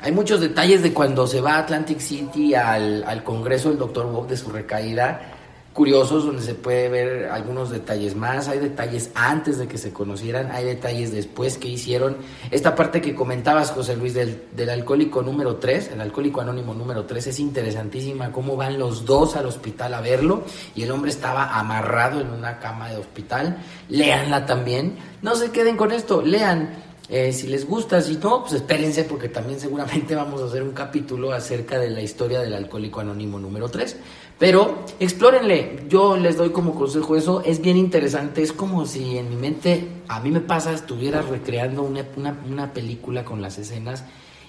[0.00, 4.10] Hay muchos detalles de cuando se va a Atlantic City al, al congreso del doctor
[4.10, 5.33] Bob de su recaída,
[5.74, 10.52] curiosos donde se puede ver algunos detalles más, hay detalles antes de que se conocieran,
[10.52, 12.16] hay detalles después que hicieron.
[12.52, 17.04] Esta parte que comentabas, José Luis, del, del alcohólico número 3, el alcohólico anónimo número
[17.04, 20.44] 3, es interesantísima cómo van los dos al hospital a verlo
[20.76, 23.58] y el hombre estaba amarrado en una cama de hospital.
[23.88, 26.84] Leanla también, no se queden con esto, lean.
[27.10, 30.72] Eh, si les gusta, si no, pues espérense porque también seguramente vamos a hacer un
[30.72, 33.96] capítulo acerca de la historia del alcohólico anónimo número 3.
[34.44, 39.30] Pero explórenle, yo les doy como consejo eso, es bien interesante, es como si en
[39.30, 42.04] mi mente, a mí me pasa, estuviera recreando una,
[42.46, 44.04] una, película con las escenas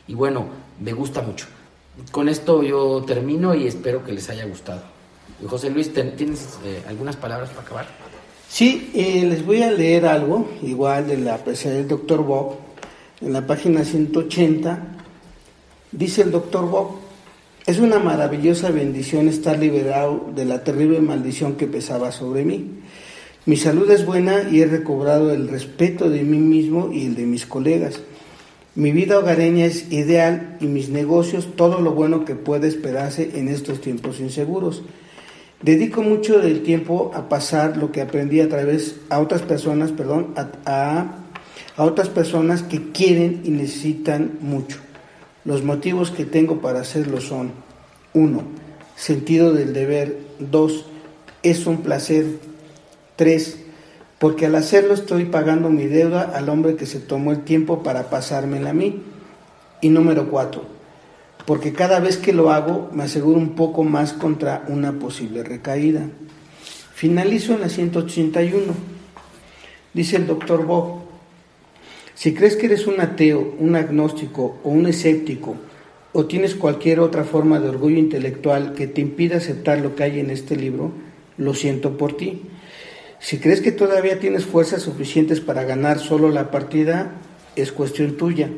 [0.05, 0.47] y bueno,
[0.81, 1.45] me gusta mucho.
[2.11, 4.81] Con esto yo termino y espero que les haya gustado.
[5.47, 7.87] José Luis, ¿tienes eh, algunas palabras para acabar?
[8.49, 12.57] Sí, eh, les voy a leer algo, igual de la presencia del doctor Bob,
[13.21, 14.77] en la página 180,
[15.93, 17.04] dice el doctor Bob,
[17.65, 22.69] es una maravillosa bendición estar liberado de la terrible maldición que pesaba sobre mí.
[23.47, 27.25] Mi salud es buena y he recobrado el respeto de mí mismo y el de
[27.25, 27.99] mis colegas.
[28.75, 33.47] Mi vida hogareña es ideal y mis negocios todo lo bueno que puede esperarse en
[33.47, 34.83] estos tiempos inseguros.
[35.61, 40.33] Dedico mucho del tiempo a pasar lo que aprendí a través a otras personas, perdón,
[40.35, 41.15] a,
[41.75, 44.84] a otras personas que quieren y necesitan mucho.
[45.45, 47.51] Los motivos que tengo para hacerlo son
[48.13, 48.41] 1.
[48.95, 50.85] Sentido del deber 2.
[51.43, 52.25] Es un placer
[53.15, 53.59] 3.
[54.17, 58.09] Porque al hacerlo estoy pagando mi deuda al hombre que se tomó el tiempo para
[58.09, 59.03] pasármela a mí.
[59.81, 60.63] Y número 4.
[61.45, 66.07] Porque cada vez que lo hago me aseguro un poco más contra una posible recaída.
[66.95, 68.73] Finalizo en la 181.
[69.93, 71.04] Dice el doctor Bob,
[72.15, 75.57] si crees que eres un ateo, un agnóstico o un escéptico,
[76.13, 80.21] o tienes cualquier otra forma de orgullo intelectual que te impida aceptar lo que hay
[80.21, 80.93] en este libro,
[81.37, 82.43] lo siento por ti.
[83.19, 87.11] Si crees que todavía tienes fuerzas suficientes para ganar solo la partida,
[87.57, 88.49] es cuestión tuya.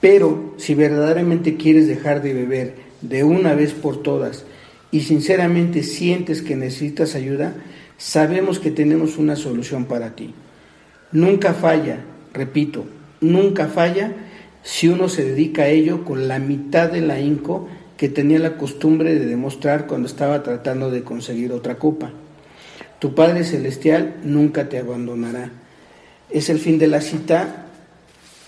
[0.00, 4.44] Pero si verdaderamente quieres dejar de beber de una vez por todas
[4.90, 7.54] y sinceramente sientes que necesitas ayuda,
[7.96, 10.34] sabemos que tenemos una solución para ti.
[11.12, 12.00] Nunca falla,
[12.36, 12.84] repito,
[13.20, 14.12] nunca falla
[14.62, 19.14] si uno se dedica a ello con la mitad del ahínco que tenía la costumbre
[19.14, 22.10] de demostrar cuando estaba tratando de conseguir otra copa.
[22.98, 25.50] Tu Padre Celestial nunca te abandonará.
[26.30, 27.66] Es el fin de la cita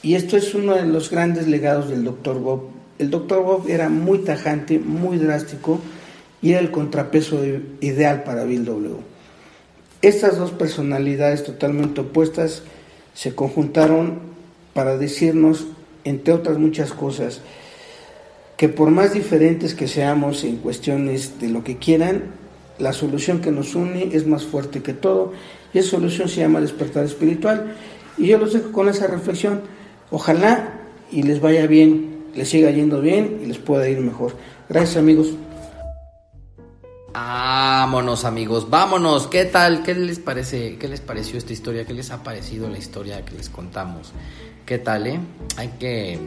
[0.02, 2.38] y esto es uno de los grandes legados del Dr.
[2.40, 2.70] Bob.
[2.98, 3.42] El Dr.
[3.42, 5.80] Bob era muy tajante, muy drástico
[6.42, 7.42] y era el contrapeso
[7.80, 8.96] ideal para Bill W.
[10.02, 12.62] Estas dos personalidades totalmente opuestas
[13.18, 14.20] se conjuntaron
[14.74, 15.66] para decirnos
[16.04, 17.40] entre otras muchas cosas,
[18.56, 22.26] que por más diferentes que seamos en cuestiones de lo que quieran,
[22.78, 25.32] la solución que nos une es más fuerte que todo
[25.74, 27.74] y esa solución se llama despertar espiritual.
[28.18, 29.62] Y yo los dejo con esa reflexión.
[30.12, 30.74] Ojalá
[31.10, 34.34] y les vaya bien, les siga yendo bien y les pueda ir mejor.
[34.68, 35.32] Gracias amigos.
[37.12, 39.28] Vámonos amigos, vámonos.
[39.28, 39.82] ¿Qué tal?
[39.82, 40.76] ¿Qué les parece?
[40.76, 41.86] ¿Qué les pareció esta historia?
[41.86, 44.12] ¿Qué les ha parecido la historia que les contamos?
[44.66, 45.18] ¿Qué tal, eh?
[45.56, 46.18] Hay que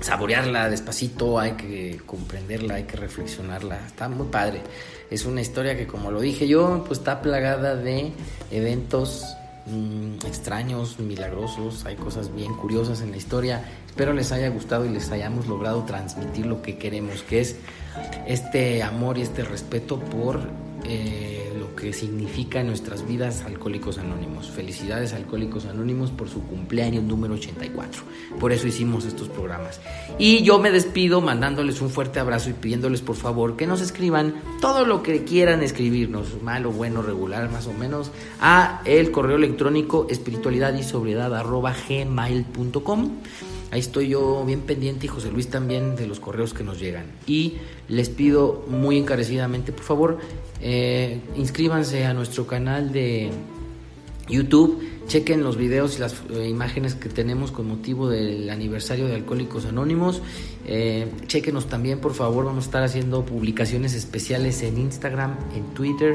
[0.00, 3.84] saborearla despacito, hay que comprenderla, hay que reflexionarla.
[3.84, 4.62] Está muy padre.
[5.10, 8.12] Es una historia que, como lo dije yo, pues está plagada de
[8.52, 9.36] eventos
[9.66, 11.84] mm, extraños, milagrosos.
[11.84, 13.64] Hay cosas bien curiosas en la historia.
[13.86, 17.56] Espero les haya gustado y les hayamos logrado transmitir lo que queremos, que es
[18.26, 20.40] este amor y este respeto por
[20.84, 24.50] eh, lo que significa en nuestras vidas Alcohólicos Anónimos.
[24.50, 28.02] Felicidades Alcohólicos Anónimos por su cumpleaños número 84.
[28.40, 29.80] Por eso hicimos estos programas.
[30.18, 34.34] Y yo me despido mandándoles un fuerte abrazo y pidiéndoles por favor que nos escriban
[34.60, 38.10] todo lo que quieran escribirnos, malo, bueno, regular, más o menos,
[38.40, 43.10] a el correo electrónico espiritualidad y sobriedad arroba gmail.com.
[43.72, 47.06] Ahí estoy yo bien pendiente y José Luis también de los correos que nos llegan.
[47.26, 47.54] Y
[47.88, 50.18] les pido muy encarecidamente, por favor,
[50.60, 53.30] eh, inscríbanse a nuestro canal de
[54.28, 59.14] YouTube, chequen los videos y las eh, imágenes que tenemos con motivo del aniversario de
[59.14, 60.20] Alcohólicos Anónimos.
[60.66, 66.14] Eh, chequenos también, por favor, vamos a estar haciendo publicaciones especiales en Instagram, en Twitter,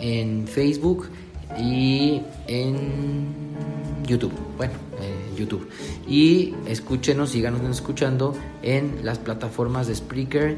[0.00, 1.10] en Facebook
[1.58, 3.26] y en
[4.06, 4.32] YouTube.
[4.56, 4.72] Bueno,
[5.38, 5.68] YouTube.
[6.06, 10.56] Y escúchenos, síganos escuchando en las plataformas de Spreaker,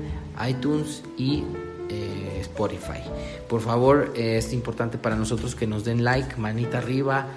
[0.48, 1.44] iTunes y
[1.88, 3.00] eh, Spotify.
[3.48, 7.28] Por favor, eh, es importante para nosotros que nos den like, manita arriba.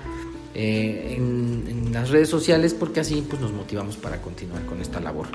[0.55, 5.27] Eh, en, las redes sociales porque así pues, nos motivamos para continuar con esta labor.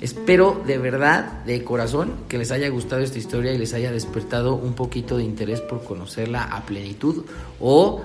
[0.00, 4.54] Espero de verdad, de corazón, que les haya gustado esta historia y les haya despertado
[4.54, 7.24] un poquito de interés por conocerla a plenitud
[7.60, 8.02] o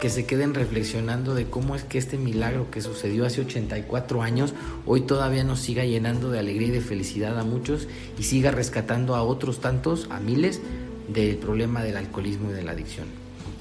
[0.00, 4.54] que se queden reflexionando de cómo es que este milagro que sucedió hace 84 años
[4.86, 7.86] hoy todavía nos siga llenando de alegría y de felicidad a muchos
[8.18, 10.60] y siga rescatando a otros tantos, a miles,
[11.08, 13.06] del problema del alcoholismo y de la adicción.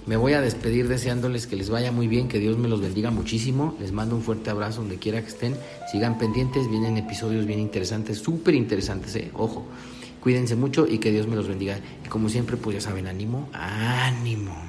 [0.05, 3.11] Me voy a despedir deseándoles que les vaya muy bien, que Dios me los bendiga
[3.11, 3.75] muchísimo.
[3.79, 5.55] Les mando un fuerte abrazo donde quiera que estén.
[5.91, 9.29] Sigan pendientes, vienen episodios bien interesantes, súper interesantes, eh.
[9.33, 9.67] ojo.
[10.21, 11.79] Cuídense mucho y que Dios me los bendiga.
[12.03, 14.68] Y como siempre, pues ya saben, ánimo, ánimo.